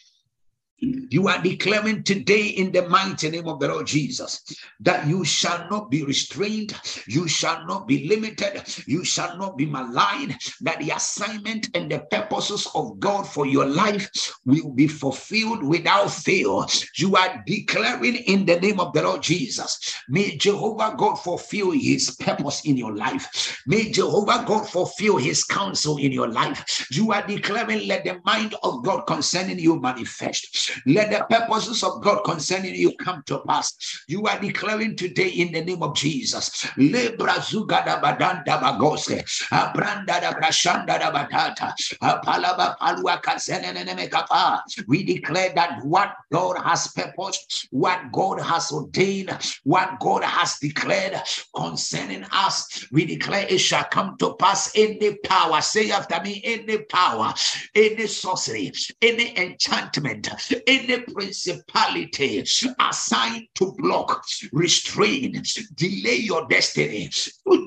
You 0.78 1.28
are 1.28 1.42
declaring 1.42 2.02
today 2.02 2.48
in 2.48 2.70
the 2.70 2.86
mighty 2.88 3.30
name 3.30 3.48
of 3.48 3.60
the 3.60 3.68
Lord 3.68 3.86
Jesus 3.86 4.42
that 4.80 5.06
you 5.06 5.24
shall 5.24 5.70
not 5.70 5.90
be 5.90 6.04
restrained, 6.04 6.74
you 7.06 7.26
shall 7.28 7.66
not 7.66 7.88
be 7.88 8.06
limited, 8.06 8.62
you 8.86 9.02
shall 9.02 9.38
not 9.38 9.56
be 9.56 9.64
maligned, 9.64 10.36
that 10.60 10.78
the 10.80 10.90
assignment 10.90 11.70
and 11.74 11.90
the 11.90 12.00
purposes 12.10 12.68
of 12.74 13.00
God 13.00 13.22
for 13.22 13.46
your 13.46 13.64
life 13.64 14.34
will 14.44 14.70
be 14.70 14.86
fulfilled 14.86 15.62
without 15.62 16.10
fail. 16.10 16.66
You 16.96 17.16
are 17.16 17.42
declaring 17.46 18.16
in 18.16 18.44
the 18.44 18.60
name 18.60 18.78
of 18.78 18.92
the 18.92 19.02
Lord 19.02 19.22
Jesus. 19.22 19.96
May 20.10 20.36
Jehovah 20.36 20.94
God 20.98 21.14
fulfill 21.14 21.70
his 21.70 22.10
purpose 22.16 22.66
in 22.66 22.76
your 22.76 22.94
life. 22.94 23.62
May 23.66 23.90
Jehovah 23.90 24.44
God 24.46 24.68
fulfill 24.68 25.16
his 25.16 25.42
counsel 25.42 25.96
in 25.96 26.12
your 26.12 26.28
life. 26.28 26.86
You 26.90 27.12
are 27.12 27.26
declaring, 27.26 27.88
let 27.88 28.04
the 28.04 28.20
mind 28.26 28.54
of 28.62 28.84
God 28.84 29.06
concerning 29.06 29.58
you 29.58 29.80
manifest. 29.80 30.65
Let 30.86 31.10
the 31.10 31.26
purposes 31.28 31.82
of 31.82 32.02
God 32.02 32.22
concerning 32.24 32.74
you 32.74 32.92
come 32.96 33.22
to 33.26 33.40
pass. 33.40 34.04
You 34.08 34.26
are 34.26 34.38
declaring 34.40 34.96
today 34.96 35.28
in 35.28 35.52
the 35.52 35.62
name 35.64 35.82
of 35.82 35.94
Jesus. 35.94 36.66
We 44.88 45.02
declare 45.02 45.52
that 45.54 45.78
what 45.84 46.14
God 46.32 46.56
has 46.62 46.88
purposed, 46.88 47.68
what 47.70 48.12
God 48.12 48.40
has 48.40 48.72
ordained, 48.72 49.30
what 49.64 50.00
God 50.00 50.22
has 50.24 50.58
declared 50.58 51.20
concerning 51.54 52.24
us, 52.32 52.86
we 52.92 53.04
declare 53.04 53.46
it 53.48 53.58
shall 53.58 53.84
come 53.84 54.16
to 54.18 54.34
pass. 54.34 54.72
Any 54.74 55.16
power, 55.16 55.60
say 55.60 55.90
after 55.90 56.20
me, 56.22 56.32
in 56.44 56.66
any 56.68 56.78
power, 56.84 57.32
any 57.74 58.06
sorcery, 58.06 58.72
any 59.02 59.36
enchantment, 59.38 60.28
any 60.66 61.00
principality 61.00 62.44
assigned 62.80 63.48
to 63.54 63.74
block, 63.78 64.24
restrain, 64.52 65.42
delay 65.74 66.16
your 66.16 66.46
destiny. 66.48 67.10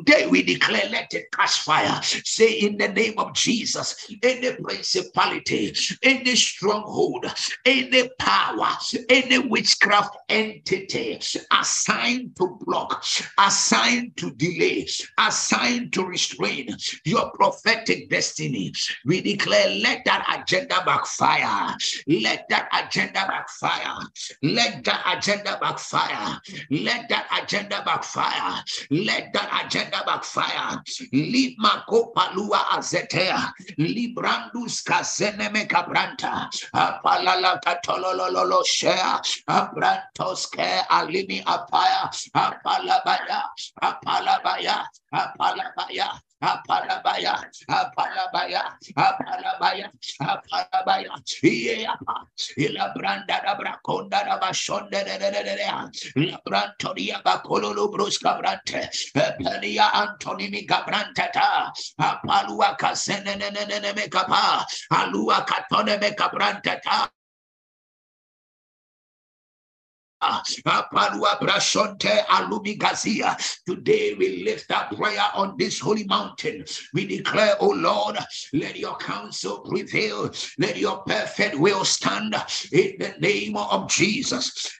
Today 0.10 0.26
we 0.26 0.42
declare, 0.42 0.90
let 0.90 1.14
it 1.14 1.32
catch 1.32 1.60
fire. 1.60 2.02
Say 2.02 2.54
in 2.54 2.78
the 2.78 2.88
name 2.88 3.14
of 3.20 3.32
Jesus, 3.36 4.12
any 4.24 4.56
principality, 4.56 5.76
any 6.02 6.36
stronghold, 6.36 7.32
any 7.64 8.10
power, 8.18 8.70
any 9.08 9.38
witchcraft 9.38 10.18
entity 10.28 11.20
assigned 11.52 12.36
to 12.38 12.58
block, 12.62 13.06
assigned 13.38 14.18
to 14.18 14.32
delay, 14.32 14.88
assigned 15.20 15.94
to 15.94 16.04
restrain 16.04 16.76
your 17.06 17.30
prophetic 17.34 18.10
destiny. 18.10 18.74
We 19.06 19.22
declare, 19.22 19.70
let 19.76 20.06
that 20.06 20.42
agenda 20.42 20.82
backfire. 20.88 21.76
Let 22.08 22.50
that 22.50 22.68
agenda 22.74 23.28
backfire. 23.28 24.08
Let 24.42 24.84
that 24.86 25.20
agenda 25.20 25.60
backfire. 25.62 26.42
Let 26.72 27.10
that 27.10 27.28
agenda 27.44 27.84
backfire. 27.86 28.64
Let 28.90 29.34
that 29.34 29.66
agenda 29.66 29.99
backfire. 30.06 30.82
Lima 31.12 31.84
kopalua 31.88 32.70
azetea. 32.78 33.54
Librandus 33.78 34.84
kaseneme 34.84 35.68
kabranta. 35.68 36.50
Apalala 36.74 37.60
katolololo 37.62 38.64
share. 38.66 39.22
Abrantoske 39.48 40.86
alimi 40.90 41.44
apaya. 41.44 42.10
Apalabaya. 42.36 43.44
Apalabaya. 43.82 44.86
Apalabaya. 45.14 46.20
Apalabaya, 46.42 47.36
apalabaya, 47.68 48.64
apalabaya, 48.96 49.92
apalabaya, 50.24 51.12
iyapa, 51.44 52.16
ila 52.58 52.94
branda 52.96 53.44
da 53.44 53.56
brakonda 53.60 54.24
da 54.24 54.40
bashonde 54.40 55.04
de 55.04 55.18
de 55.20 55.32
de 55.32 55.44
de 55.44 55.56
de, 55.60 56.32
la 56.32 56.40
brantoria 56.46 57.22
bakololo 57.24 57.92
bruska 57.92 58.40
brante, 58.40 58.88
pelia 59.38 59.92
antonimi 59.92 60.66
gabrante 60.66 61.28
ta, 61.34 61.74
apalua 62.00 62.78
kasene 62.78 63.36
ne 63.38 63.50
ne 63.50 63.66
ne 63.66 63.80
ne 63.80 63.94
me 63.94 64.08
kapa, 64.08 64.66
alua 64.92 65.46
katone 65.46 66.00
me 66.00 66.12
Today 73.66 74.14
we 74.16 74.44
lift 74.44 74.72
up 74.72 74.96
prayer 74.96 75.26
on 75.34 75.56
this 75.58 75.80
holy 75.80 76.04
mountain. 76.06 76.66
We 76.94 77.06
declare, 77.06 77.56
Oh 77.62 77.70
Lord, 77.70 78.18
let 78.54 78.78
your 78.78 78.98
counsel 78.98 79.60
prevail. 79.60 80.30
Let 80.58 80.78
your 80.78 81.04
perfect 81.04 81.58
will 81.58 81.86
stand 81.86 82.36
in 82.74 82.96
the 83.00 83.14
name 83.20 83.56
of 83.56 83.90
Jesus. 83.90 84.78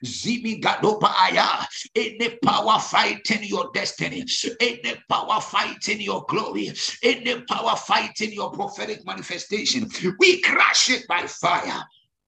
Any 1.94 2.30
power 2.44 2.78
fighting 2.78 3.44
your 3.44 3.70
destiny, 3.72 4.24
any 4.60 4.94
power 5.08 5.40
fighting 5.40 6.00
your 6.02 6.24
glory, 6.28 6.72
any 7.02 7.40
power 7.42 7.76
fighting 7.76 8.32
your 8.32 8.50
prophetic 8.50 9.06
manifestation, 9.06 9.88
we 10.18 10.42
crush 10.42 10.90
it 10.90 11.06
by 11.08 11.26
fire 11.26 11.84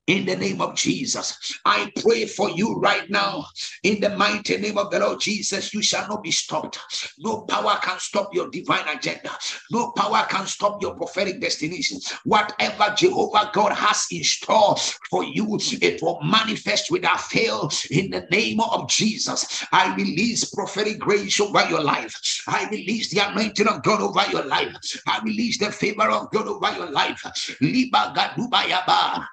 in 0.07 0.27
the 0.27 0.37
name 0.37 0.61
of 0.61 0.75
Jesus. 0.75 1.59
I 1.65 1.93
pray 2.03 2.27
for 2.27 2.51
you 2.51 2.79
right 2.81 3.09
now 3.09 3.47
in 3.83 4.01
the 4.01 4.17
mighty 4.17 4.57
name 4.59 4.79
of 4.79 4.91
the 4.91 4.99
Lord 4.99 5.21
Jesus. 5.21 5.73
You 5.73 5.83
shall 5.83 6.09
not 6.09 6.23
be 6.23 6.31
stopped. 6.31 6.79
No 7.19 7.43
power 7.43 7.79
can 7.83 7.99
stop 7.99 8.35
your 8.35 8.49
divine 8.51 8.89
agenda, 8.89 9.31
no 9.71 9.93
power 9.93 10.27
can 10.29 10.47
stop 10.47 10.83
your 10.83 10.95
prophetic 10.95 11.41
destination. 11.41 11.99
Whatever 12.25 12.95
Jehovah 12.97 13.51
God 13.53 13.73
has 13.73 14.07
in 14.11 14.25
store 14.25 14.77
for 15.11 15.25
you, 15.25 15.59
it 15.81 16.03
will 16.03 16.21
manifest 16.23 16.91
without 16.91 17.21
fail 17.21 17.71
in 17.91 18.11
the 18.11 18.27
name 18.31 18.61
of 18.61 18.89
Jesus. 18.89 19.65
I 19.73 19.95
release 19.95 20.45
prophetic 20.53 20.99
grace 20.99 21.41
over 21.41 21.65
your 21.69 21.83
life. 21.83 22.15
I 22.49 22.69
release 22.71 23.11
the 23.11 23.21
anointing 23.29 23.69
of 23.69 23.83
God 23.83 24.01
over 24.01 24.31
your 24.31 24.45
life. 24.45 24.75
I 25.07 25.21
release 25.25 25.59
the 25.59 25.71
favor 25.71 26.11
of 26.11 26.31
God 26.33 26.49
over 26.49 26.73
your 26.77 26.91
life. 26.91 27.57
Liba 27.61 28.13
gadubayaba. 28.17 29.27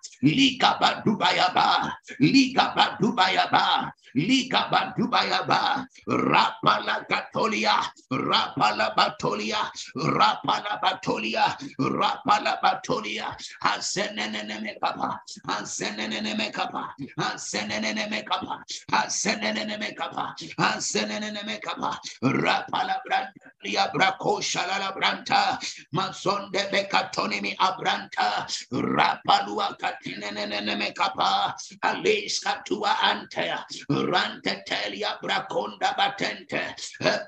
Liga 0.59 0.75
badubayaba. 0.75 1.87
Liga 2.19 2.75
badubayaba. 2.75 3.95
Liga 4.15 4.69
badubayaba. 4.71 5.85
Rapala 6.07 7.05
gatolia. 7.09 7.77
Rapala 8.11 8.95
batolia. 8.95 9.69
Rapala 9.95 10.79
batolia. 10.81 11.45
Rapala 11.79 12.59
batolia. 12.61 13.35
Asenenene 13.63 14.79
kapa. 14.81 15.19
Asenenene 15.47 16.51
kapa. 16.51 16.95
Asenenene 17.19 18.25
kapa. 18.25 18.63
Asenenene 18.91 19.95
kapa. 19.95 20.35
Asenenene 20.57 21.61
kapa. 21.61 21.99
Rapala 22.23 22.97
branda. 23.05 23.91
Brako 23.93 24.41
shalala 24.41 24.93
branta. 24.95 25.59
Masonde 25.93 26.69
bekatonimi 26.71 27.55
abranta. 27.57 28.47
Rapalua 28.71 29.77
katinenene 29.77 30.93
kapa. 30.95 31.53
Alis 31.83 32.39
katua 32.39 32.95
antea. 33.03 33.63
Rante 34.07 34.63
telia 34.65 35.17
brakonda 35.21 35.95
batente. 35.97 36.75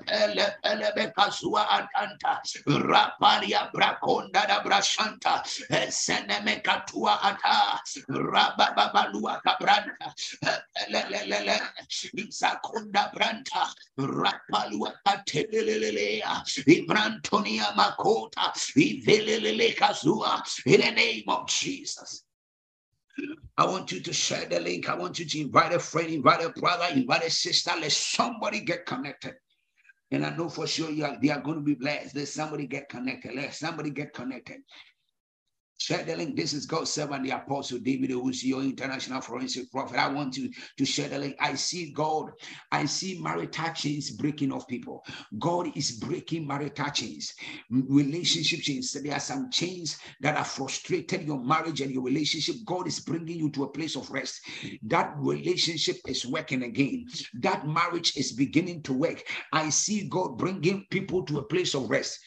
Pele 0.06 0.46
pele 0.62 0.92
bekasua 0.96 1.66
atanta. 1.68 2.40
Rapalia 2.66 3.70
brakonda 3.72 4.46
da 4.46 4.62
brashanta. 4.62 5.42
Seneme 5.90 6.62
katua 6.62 7.18
ata. 7.22 7.80
Rababalua 8.08 9.40
kabranta. 9.44 10.14
Lelelele. 10.90 11.60
Isakunda 12.16 13.12
branta. 13.14 13.68
Rapalua 13.98 14.92
katelelelea. 15.06 16.42
Ibrantonia 16.66 17.74
makota. 17.76 18.52
Ivelelele 18.76 19.74
kazua. 19.76 20.42
In 20.66 20.80
the 20.80 20.90
name 20.92 21.24
of 21.28 21.48
Jesus. 21.48 22.24
I 23.58 23.66
want 23.66 23.92
you 23.92 24.00
to 24.00 24.12
share 24.12 24.46
the 24.46 24.60
link. 24.60 24.88
I 24.88 24.96
want 24.96 25.18
you 25.18 25.26
to 25.26 25.40
invite 25.40 25.72
a 25.72 25.78
friend, 25.78 26.08
invite 26.08 26.44
a 26.44 26.50
brother, 26.50 26.86
invite 26.94 27.24
a 27.24 27.30
sister. 27.30 27.72
Let 27.80 27.92
somebody 27.92 28.60
get 28.60 28.86
connected. 28.86 29.34
And 30.10 30.26
I 30.26 30.36
know 30.36 30.48
for 30.48 30.66
sure 30.66 30.90
are, 31.06 31.18
they 31.22 31.30
are 31.30 31.40
going 31.40 31.58
to 31.58 31.62
be 31.64 31.74
blessed. 31.74 32.16
Let 32.16 32.28
somebody 32.28 32.66
get 32.66 32.88
connected. 32.88 33.34
Let 33.34 33.54
somebody 33.54 33.90
get 33.90 34.12
connected. 34.14 34.58
Share 35.78 36.04
the 36.04 36.16
link. 36.16 36.36
This 36.36 36.52
is 36.52 36.66
God 36.66 36.86
servant, 36.86 37.24
the 37.24 37.30
Apostle 37.30 37.78
David 37.78 38.10
who's 38.10 38.44
your 38.44 38.62
international 38.62 39.20
forensic 39.20 39.70
prophet. 39.72 39.98
I 39.98 40.08
want 40.08 40.36
you 40.36 40.50
to 40.78 40.84
share 40.84 41.08
the 41.08 41.18
link. 41.18 41.36
I 41.40 41.54
see 41.54 41.92
God. 41.92 42.30
I 42.70 42.84
see 42.84 43.20
marital 43.20 43.72
chains 43.74 44.10
breaking 44.12 44.52
off 44.52 44.68
people. 44.68 45.04
God 45.38 45.76
is 45.76 45.92
breaking 45.92 46.46
marital 46.46 46.90
chains, 46.90 47.34
relationship 47.70 48.60
chains. 48.60 48.92
There 48.92 49.12
are 49.12 49.20
some 49.20 49.50
chains 49.50 49.98
that 50.20 50.36
are 50.36 50.44
frustrated 50.44 51.22
your 51.22 51.42
marriage 51.42 51.80
and 51.80 51.90
your 51.90 52.04
relationship. 52.04 52.56
God 52.64 52.86
is 52.86 53.00
bringing 53.00 53.38
you 53.38 53.50
to 53.50 53.64
a 53.64 53.70
place 53.70 53.96
of 53.96 54.10
rest. 54.10 54.40
That 54.84 55.14
relationship 55.18 55.96
is 56.06 56.24
working 56.26 56.62
again. 56.62 57.06
That 57.40 57.66
marriage 57.66 58.16
is 58.16 58.32
beginning 58.32 58.82
to 58.84 58.92
work. 58.92 59.24
I 59.52 59.70
see 59.70 60.08
God 60.08 60.38
bringing 60.38 60.86
people 60.90 61.24
to 61.24 61.38
a 61.38 61.44
place 61.44 61.74
of 61.74 61.90
rest. 61.90 62.18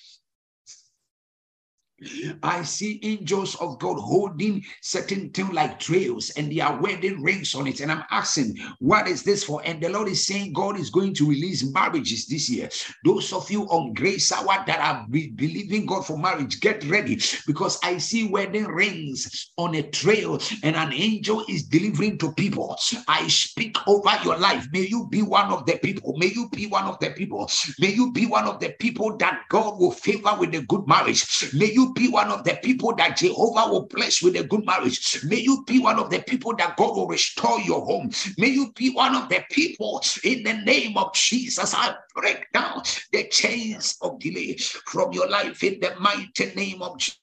I 2.43 2.63
see 2.63 2.99
angels 3.03 3.55
of 3.55 3.79
God 3.79 3.97
holding 3.99 4.63
certain 4.81 5.29
things 5.31 5.53
like 5.53 5.79
trails 5.79 6.31
and 6.37 6.51
they 6.51 6.59
are 6.59 6.79
wedding 6.81 7.21
rings 7.21 7.55
on 7.55 7.67
it. 7.67 7.79
And 7.81 7.91
I'm 7.91 8.03
asking, 8.11 8.57
what 8.79 9.07
is 9.07 9.23
this 9.23 9.43
for? 9.43 9.61
And 9.65 9.81
the 9.81 9.89
Lord 9.89 10.07
is 10.07 10.25
saying, 10.25 10.53
God 10.53 10.79
is 10.79 10.89
going 10.89 11.13
to 11.15 11.29
release 11.29 11.63
marriages 11.73 12.27
this 12.27 12.49
year. 12.49 12.69
Those 13.03 13.33
of 13.33 13.49
you 13.51 13.63
on 13.63 13.93
Grace 13.93 14.31
Hour 14.31 14.63
that 14.67 14.79
are 14.79 15.05
be 15.09 15.29
believing 15.29 15.85
God 15.85 16.05
for 16.05 16.17
marriage, 16.17 16.59
get 16.59 16.83
ready 16.85 17.19
because 17.47 17.79
I 17.83 17.97
see 17.97 18.27
wedding 18.27 18.65
rings 18.67 19.51
on 19.57 19.75
a 19.75 19.83
trail 19.83 20.39
and 20.63 20.75
an 20.75 20.93
angel 20.93 21.45
is 21.49 21.63
delivering 21.63 22.17
to 22.19 22.33
people. 22.33 22.77
I 23.07 23.27
speak 23.27 23.77
over 23.87 24.11
your 24.23 24.37
life. 24.37 24.67
May 24.71 24.87
you 24.87 25.07
be 25.07 25.21
one 25.21 25.51
of 25.51 25.65
the 25.65 25.77
people. 25.77 26.15
May 26.17 26.27
you 26.27 26.49
be 26.49 26.67
one 26.67 26.85
of 26.85 26.99
the 26.99 27.11
people. 27.11 27.49
May 27.79 27.93
you 27.93 28.11
be 28.11 28.25
one 28.25 28.45
of 28.45 28.59
the 28.59 28.69
people 28.79 29.17
that 29.17 29.41
God 29.49 29.79
will 29.79 29.91
favor 29.91 30.35
with 30.39 30.53
a 30.55 30.61
good 30.63 30.87
marriage. 30.87 31.25
May 31.53 31.71
you 31.71 31.93
be 31.95 32.09
one 32.09 32.29
of 32.29 32.43
the 32.43 32.59
people 32.61 32.93
that 32.95 33.17
Jehovah 33.17 33.71
will 33.71 33.87
bless 33.87 34.21
with 34.21 34.35
a 34.35 34.43
good 34.43 34.65
marriage. 34.65 35.23
May 35.23 35.39
you 35.39 35.63
be 35.65 35.79
one 35.79 35.97
of 35.97 36.09
the 36.09 36.19
people 36.19 36.55
that 36.57 36.77
God 36.77 36.95
will 36.95 37.07
restore 37.07 37.59
your 37.61 37.83
home. 37.85 38.11
May 38.37 38.49
you 38.49 38.71
be 38.73 38.91
one 38.91 39.15
of 39.15 39.29
the 39.29 39.43
people 39.49 40.03
in 40.23 40.43
the 40.43 40.53
name 40.53 40.97
of 40.97 41.13
Jesus. 41.13 41.73
I 41.73 41.95
break 42.13 42.51
down 42.51 42.83
the 43.11 43.27
chains 43.29 43.97
of 44.01 44.19
delay 44.19 44.57
from 44.85 45.13
your 45.13 45.29
life 45.29 45.63
in 45.63 45.79
the 45.79 45.95
mighty 45.99 46.53
name 46.55 46.81
of 46.81 46.99
Jesus. 46.99 47.19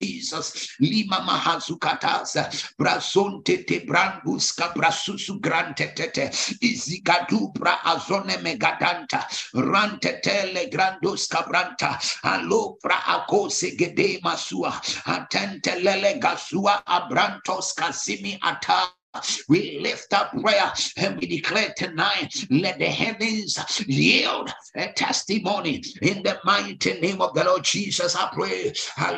Jesus, 0.00 0.76
Lima 0.80 1.20
Mahazukatasa, 1.20 2.50
Brazon 2.76 3.42
Tete 3.44 3.86
Branguska, 3.86 4.72
Brasusu 4.74 5.40
Grantetete, 5.40 6.30
Izigadubra 6.62 7.78
Azone 7.84 8.36
Megadanta, 8.38 9.26
Rantetele 9.54 10.70
Granduska 10.70 11.46
Branta, 11.46 11.98
Alopra 12.24 13.02
Akose 13.06 13.76
Gede 13.76 14.20
Masua, 14.22 14.72
Atentelele 15.06 16.20
Gasua 16.20 16.82
Abrantos 16.86 17.74
Casimi 17.74 18.38
Ata, 18.42 18.93
We 19.48 19.78
lift 19.80 20.12
up 20.12 20.32
prayer 20.40 20.72
and 20.96 21.20
we 21.20 21.26
declare 21.26 21.72
tonight, 21.76 22.46
let 22.50 22.78
the 22.78 22.86
heavens 22.86 23.58
yield 23.86 24.52
a 24.74 24.92
testimony 24.92 25.84
in 26.02 26.22
the 26.22 26.38
mighty 26.44 27.00
name 27.00 27.20
of 27.20 27.34
the 27.34 27.44
Lord 27.44 27.64
Jesus. 27.64 28.16
I 28.16 28.30
pray. 28.32 28.72
I 28.96 29.16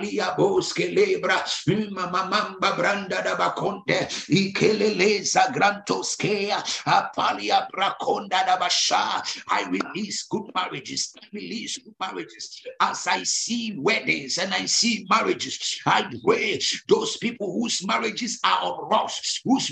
release 9.70 10.22
good 10.24 10.50
marriages, 10.54 11.14
release 11.32 11.78
good 11.78 11.94
marriages. 12.00 12.62
As 12.80 13.06
I 13.06 13.22
see 13.22 13.76
weddings 13.78 14.38
and 14.38 14.52
I 14.52 14.66
see 14.66 15.06
marriages, 15.08 15.80
I 15.86 16.10
pray 16.24 16.60
those 16.88 17.16
people 17.16 17.52
whose 17.52 17.86
marriages 17.86 18.38
are 18.44 18.76
whose 19.44 19.70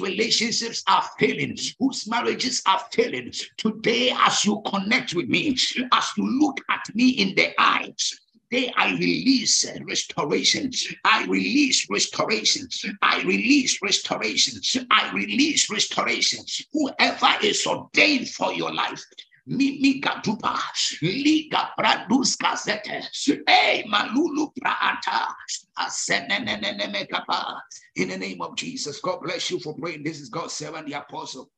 are 0.87 1.05
failing, 1.19 1.57
whose 1.79 2.09
marriages 2.09 2.63
are 2.67 2.81
failing. 2.93 3.33
Today, 3.57 4.13
as 4.15 4.45
you 4.45 4.63
connect 4.67 5.15
with 5.15 5.29
me, 5.29 5.57
as 5.93 6.09
you 6.17 6.41
look 6.41 6.61
at 6.71 6.95
me 6.95 7.11
in 7.11 7.35
the 7.35 7.53
eyes, 7.59 8.21
I 8.77 8.93
release 8.93 9.67
restoration. 9.85 10.71
I 11.05 11.25
release 11.25 11.89
restoration. 11.91 12.69
I 13.03 13.23
release 13.23 13.81
restoration. 13.83 14.61
I 14.91 15.11
release 15.13 15.69
restoration. 15.71 16.45
Whoever 16.73 17.35
is 17.43 17.67
ordained 17.67 18.29
for 18.29 18.53
your 18.53 18.73
life, 18.73 19.03
Mimi 19.47 20.01
Gatupa, 20.01 20.59
Liga 21.03 21.71
Pradus 21.79 22.37
Casete, 22.39 23.05
Hey 23.49 23.85
Malulu 23.91 24.53
Praata, 24.59 25.27
in 27.97 28.09
the 28.11 28.19
name 28.19 28.43
of 28.43 28.57
Jesus. 28.57 29.01
God 29.01 29.21
bless 29.23 29.51
you 29.51 29.61
for 29.61 29.77
praying. 29.77 30.05
This 30.05 30.21
is 30.21 30.31
God's 30.31 30.55
servant, 30.55 30.87
the 30.89 30.95
apostle. 30.95 31.51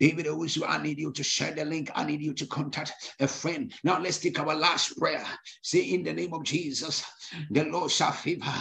David 0.00 0.26
Owusu. 0.26 0.64
I 0.68 0.82
need 0.82 0.98
you 0.98 1.12
to 1.12 1.22
share 1.24 1.52
the 1.52 1.64
link. 1.64 1.90
I 1.94 2.04
need 2.04 2.22
you 2.22 2.34
to 2.34 2.46
contact 2.46 3.14
a 3.20 3.28
friend. 3.28 3.72
Now 3.84 4.00
let's 4.00 4.18
take 4.18 4.38
our 4.40 4.54
last 4.54 4.98
prayer. 4.98 5.24
Say, 5.62 5.80
in 5.82 6.02
the 6.04 6.12
name 6.12 6.34
of 6.34 6.44
Jesus, 6.44 7.04
the 7.50 7.64
Lord 7.64 7.90
shall 7.90 8.12
favor 8.12 8.52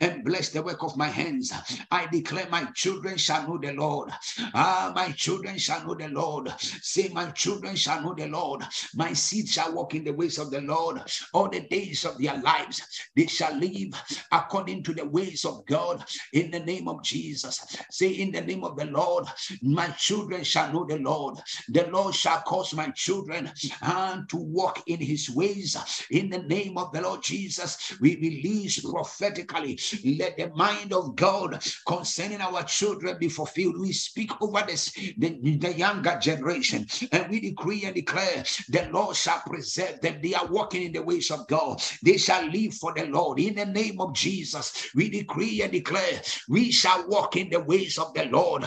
and 0.00 0.24
bless 0.24 0.50
the 0.50 0.62
work 0.62 0.82
of 0.82 0.96
my 0.96 1.08
hands. 1.08 1.52
I 1.90 2.06
declare 2.06 2.48
my 2.50 2.64
children 2.74 3.16
shall 3.18 3.48
know 3.48 3.58
the 3.58 3.72
Lord. 3.72 4.10
Ah, 4.54 4.92
my 4.94 5.12
children 5.12 5.58
shall 5.58 5.86
know 5.86 5.94
the 5.94 6.08
Lord. 6.08 6.52
Say, 6.60 7.08
my 7.08 7.30
children 7.32 7.76
shall 7.76 8.02
know 8.02 8.14
the 8.14 8.28
Lord. 8.28 8.62
My 8.94 9.12
seed 9.12 9.48
shall 9.48 9.72
walk 9.74 9.94
in 9.94 10.04
the 10.04 10.12
ways 10.12 10.38
of 10.38 10.50
the 10.50 10.60
Lord 10.60 11.00
all 11.34 11.48
the 11.48 11.60
days 11.60 12.04
of 12.04 12.18
their 12.18 12.38
lives. 12.38 12.82
They 13.16 13.26
shall 13.26 13.54
live 13.56 13.94
according 14.32 14.82
to 14.84 14.94
the 14.94 15.06
ways 15.06 15.44
of 15.44 15.64
God 15.66 16.04
in 16.32 16.50
the 16.50 16.60
name 16.60 16.88
of 16.88 17.02
Jesus. 17.02 17.64
Say, 17.90 18.10
in 18.10 18.32
the 18.32 18.40
name 18.42 18.64
of 18.64 18.76
the 18.76 18.86
Lord, 18.86 19.26
my 19.62 19.88
children 19.90 20.44
shall 20.44 20.65
shall 20.66 20.72
know 20.72 20.84
the 20.86 20.98
Lord. 20.98 21.38
The 21.68 21.88
Lord 21.90 22.14
shall 22.14 22.40
cause 22.42 22.74
my 22.74 22.88
children 22.90 23.52
and 23.82 24.28
to 24.28 24.36
walk 24.36 24.82
in 24.86 25.00
his 25.00 25.30
ways. 25.30 25.76
In 26.10 26.30
the 26.30 26.42
name 26.42 26.78
of 26.78 26.92
the 26.92 27.02
Lord 27.02 27.22
Jesus, 27.22 27.94
we 28.00 28.16
release 28.16 28.80
prophetically. 28.80 29.78
Let 30.04 30.36
the 30.36 30.50
mind 30.54 30.92
of 30.92 31.16
God 31.16 31.62
concerning 31.86 32.40
our 32.40 32.62
children 32.64 33.16
be 33.18 33.28
fulfilled. 33.28 33.80
We 33.80 33.92
speak 33.92 34.30
over 34.40 34.62
this 34.66 34.92
the, 35.18 35.38
the 35.58 35.72
younger 35.72 36.18
generation 36.20 36.86
and 37.12 37.30
we 37.30 37.40
decree 37.40 37.84
and 37.84 37.94
declare 37.94 38.44
the 38.68 38.88
Lord 38.92 39.16
shall 39.16 39.42
preserve 39.46 40.00
them. 40.00 40.20
They 40.22 40.34
are 40.34 40.46
walking 40.46 40.82
in 40.82 40.92
the 40.92 41.02
ways 41.02 41.30
of 41.30 41.46
God. 41.48 41.82
They 42.02 42.16
shall 42.16 42.46
live 42.46 42.74
for 42.74 42.92
the 42.94 43.06
Lord. 43.06 43.38
In 43.38 43.54
the 43.54 43.66
name 43.66 44.00
of 44.00 44.14
Jesus, 44.14 44.88
we 44.94 45.08
decree 45.10 45.62
and 45.62 45.72
declare 45.72 46.20
we 46.48 46.70
shall 46.70 47.06
walk 47.08 47.36
in 47.36 47.50
the 47.50 47.60
ways 47.60 47.98
of 47.98 48.12
the 48.14 48.24
Lord. 48.26 48.64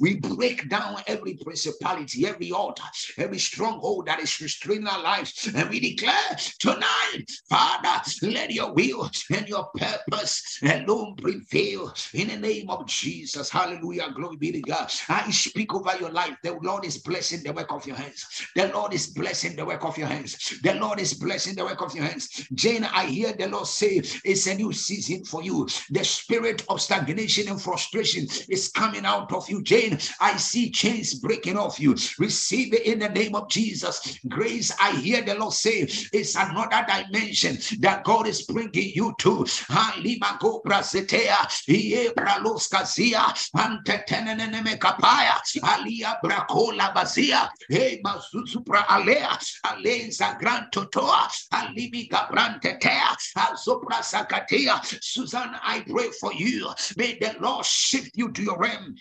We 0.00 0.16
break 0.16 0.68
down 0.68 0.96
every 1.06 1.34
principality, 1.34 2.26
every 2.26 2.52
altar, 2.52 2.84
every 3.18 3.38
stronghold 3.38 4.06
that 4.06 4.20
is 4.20 4.40
restraining 4.40 4.86
our 4.86 5.02
lives. 5.02 5.50
And 5.54 5.68
we 5.68 5.80
declare 5.80 6.36
tonight, 6.58 7.26
Father, 7.48 8.02
let 8.22 8.50
your 8.50 8.72
will 8.72 9.10
and 9.34 9.48
your 9.48 9.70
purpose 9.76 10.58
alone 10.62 11.16
prevail 11.16 11.92
in 12.14 12.28
the 12.28 12.36
name 12.36 12.70
of 12.70 12.86
Jesus. 12.86 13.50
Hallelujah. 13.50 14.10
Glory 14.14 14.36
be 14.36 14.52
to 14.52 14.60
God. 14.62 14.90
I 15.08 15.30
speak 15.30 15.74
over 15.74 15.92
your 16.00 16.10
life. 16.10 16.36
The 16.42 16.54
Lord 16.62 16.84
is 16.86 16.98
blessing 16.98 17.42
the 17.42 17.52
work 17.52 17.70
of 17.72 17.86
your 17.86 17.96
hands. 17.96 18.24
The 18.56 18.68
Lord 18.68 18.94
is 18.94 19.08
blessing 19.08 19.56
the 19.56 19.66
work 19.66 19.84
of 19.84 19.98
your 19.98 20.06
hands. 20.08 20.58
The 20.62 20.74
Lord 20.74 21.00
is 21.00 21.14
blessing 21.14 21.54
the 21.54 21.64
work 21.64 21.82
of 21.82 21.94
your 21.94 22.04
hands. 22.04 22.28
Jane, 22.54 22.84
I 22.84 23.06
hear 23.06 23.32
the 23.32 23.48
Lord 23.48 23.66
say 23.66 24.00
it's 24.24 24.46
a 24.46 24.54
new 24.54 24.72
season 24.72 25.24
for 25.24 25.42
you. 25.42 25.68
The 25.90 26.04
spirit 26.04 26.64
of 26.68 26.80
stagnation 26.80 27.09
stagnation 27.10 27.48
and 27.48 27.60
frustration 27.60 28.26
is 28.48 28.68
coming 28.68 29.04
out 29.04 29.32
of 29.32 29.48
you, 29.50 29.62
Jane. 29.62 29.98
I 30.20 30.36
see 30.36 30.70
chains 30.70 31.14
breaking 31.14 31.56
off 31.56 31.80
you. 31.80 31.96
Receive 32.18 32.72
it 32.72 32.86
in 32.86 33.00
the 33.00 33.08
name 33.08 33.34
of 33.34 33.48
Jesus. 33.48 34.18
Grace, 34.28 34.72
I 34.80 34.92
hear 34.92 35.20
the 35.22 35.34
Lord 35.34 35.52
say, 35.52 35.88
it's 36.12 36.36
another 36.36 36.86
dimension 36.86 37.58
that 37.80 38.04
God 38.04 38.28
is 38.28 38.42
bringing 38.42 38.92
you 38.94 39.12
to. 39.18 39.44
Susan, 55.02 55.50
I 55.62 55.84
pray 55.88 56.10
for 56.20 56.32
you 56.32 56.70
May 57.00 57.16
the 57.18 57.34
Lord 57.40 57.64
shift 57.64 58.10
you 58.14 58.30
to 58.30 58.42
your 58.42 58.58
realm 58.58 58.94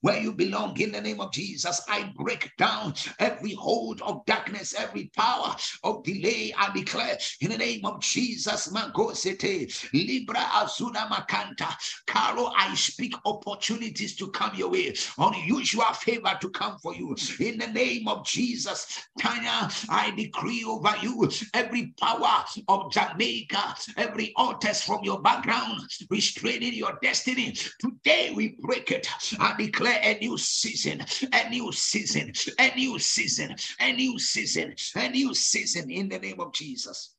where 0.00 0.20
you 0.20 0.32
belong 0.32 0.78
in 0.80 0.92
the 0.92 1.00
name 1.00 1.20
of 1.20 1.32
Jesus. 1.32 1.80
I 1.88 2.12
break 2.16 2.50
down 2.56 2.94
every 3.18 3.54
hold 3.54 4.00
of 4.02 4.24
darkness, 4.26 4.74
every 4.76 5.10
power 5.16 5.54
of 5.84 6.04
delay. 6.04 6.54
I 6.56 6.72
declare 6.72 7.18
in 7.40 7.50
the 7.50 7.58
name 7.58 7.84
of 7.84 8.00
Jesus, 8.00 8.68
Magosete, 8.72 9.92
Libra 9.92 10.40
Azuna 10.40 11.08
Makanta, 11.08 11.74
Carlo, 12.06 12.52
I 12.56 12.74
speak 12.74 13.14
opportunities 13.24 14.16
to 14.16 14.28
come 14.28 14.54
your 14.54 14.70
way, 14.70 14.94
unusual 15.18 15.92
favor 15.94 16.36
to 16.40 16.50
come 16.50 16.78
for 16.78 16.94
you 16.94 17.16
in 17.40 17.58
the 17.58 17.66
name 17.68 18.08
of 18.08 18.26
Jesus. 18.26 19.06
Tanya, 19.18 19.70
I 19.88 20.12
decree 20.16 20.64
over 20.64 20.94
you 21.02 21.28
every 21.54 21.92
power 22.00 22.44
of 22.68 22.92
Jamaica, 22.92 23.74
every 23.96 24.32
altars 24.36 24.82
from 24.82 25.00
your 25.02 25.20
background 25.20 25.82
restraining 26.10 26.74
your 26.74 26.98
destiny. 27.02 27.56
Today 27.80 28.32
we 28.34 28.56
break 28.60 28.90
it. 28.90 29.08
I 29.38 29.54
declare 29.56 29.87
declare 29.88 30.16
a 30.16 30.18
new 30.18 30.38
season, 30.38 31.04
a 31.32 31.48
new 31.48 31.72
season, 31.72 32.32
a 32.58 32.74
new 32.74 32.98
season, 32.98 33.54
a 33.80 33.92
new 33.92 34.18
season, 34.18 34.74
a 34.96 35.08
new 35.08 35.34
season 35.34 35.90
in 35.90 36.08
the 36.08 36.18
name 36.18 36.40
of 36.40 36.52
Jesus. 36.52 37.14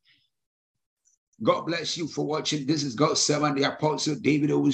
God 1.41 1.61
bless 1.61 1.97
you 1.97 2.07
for 2.07 2.26
watching. 2.26 2.65
This 2.65 2.84
is 2.84 2.95
God's 2.95 3.22
servant, 3.22 3.55
the 3.55 3.63
Apostle 3.63 4.15
David 4.15 4.49
Owusu. 4.49 4.74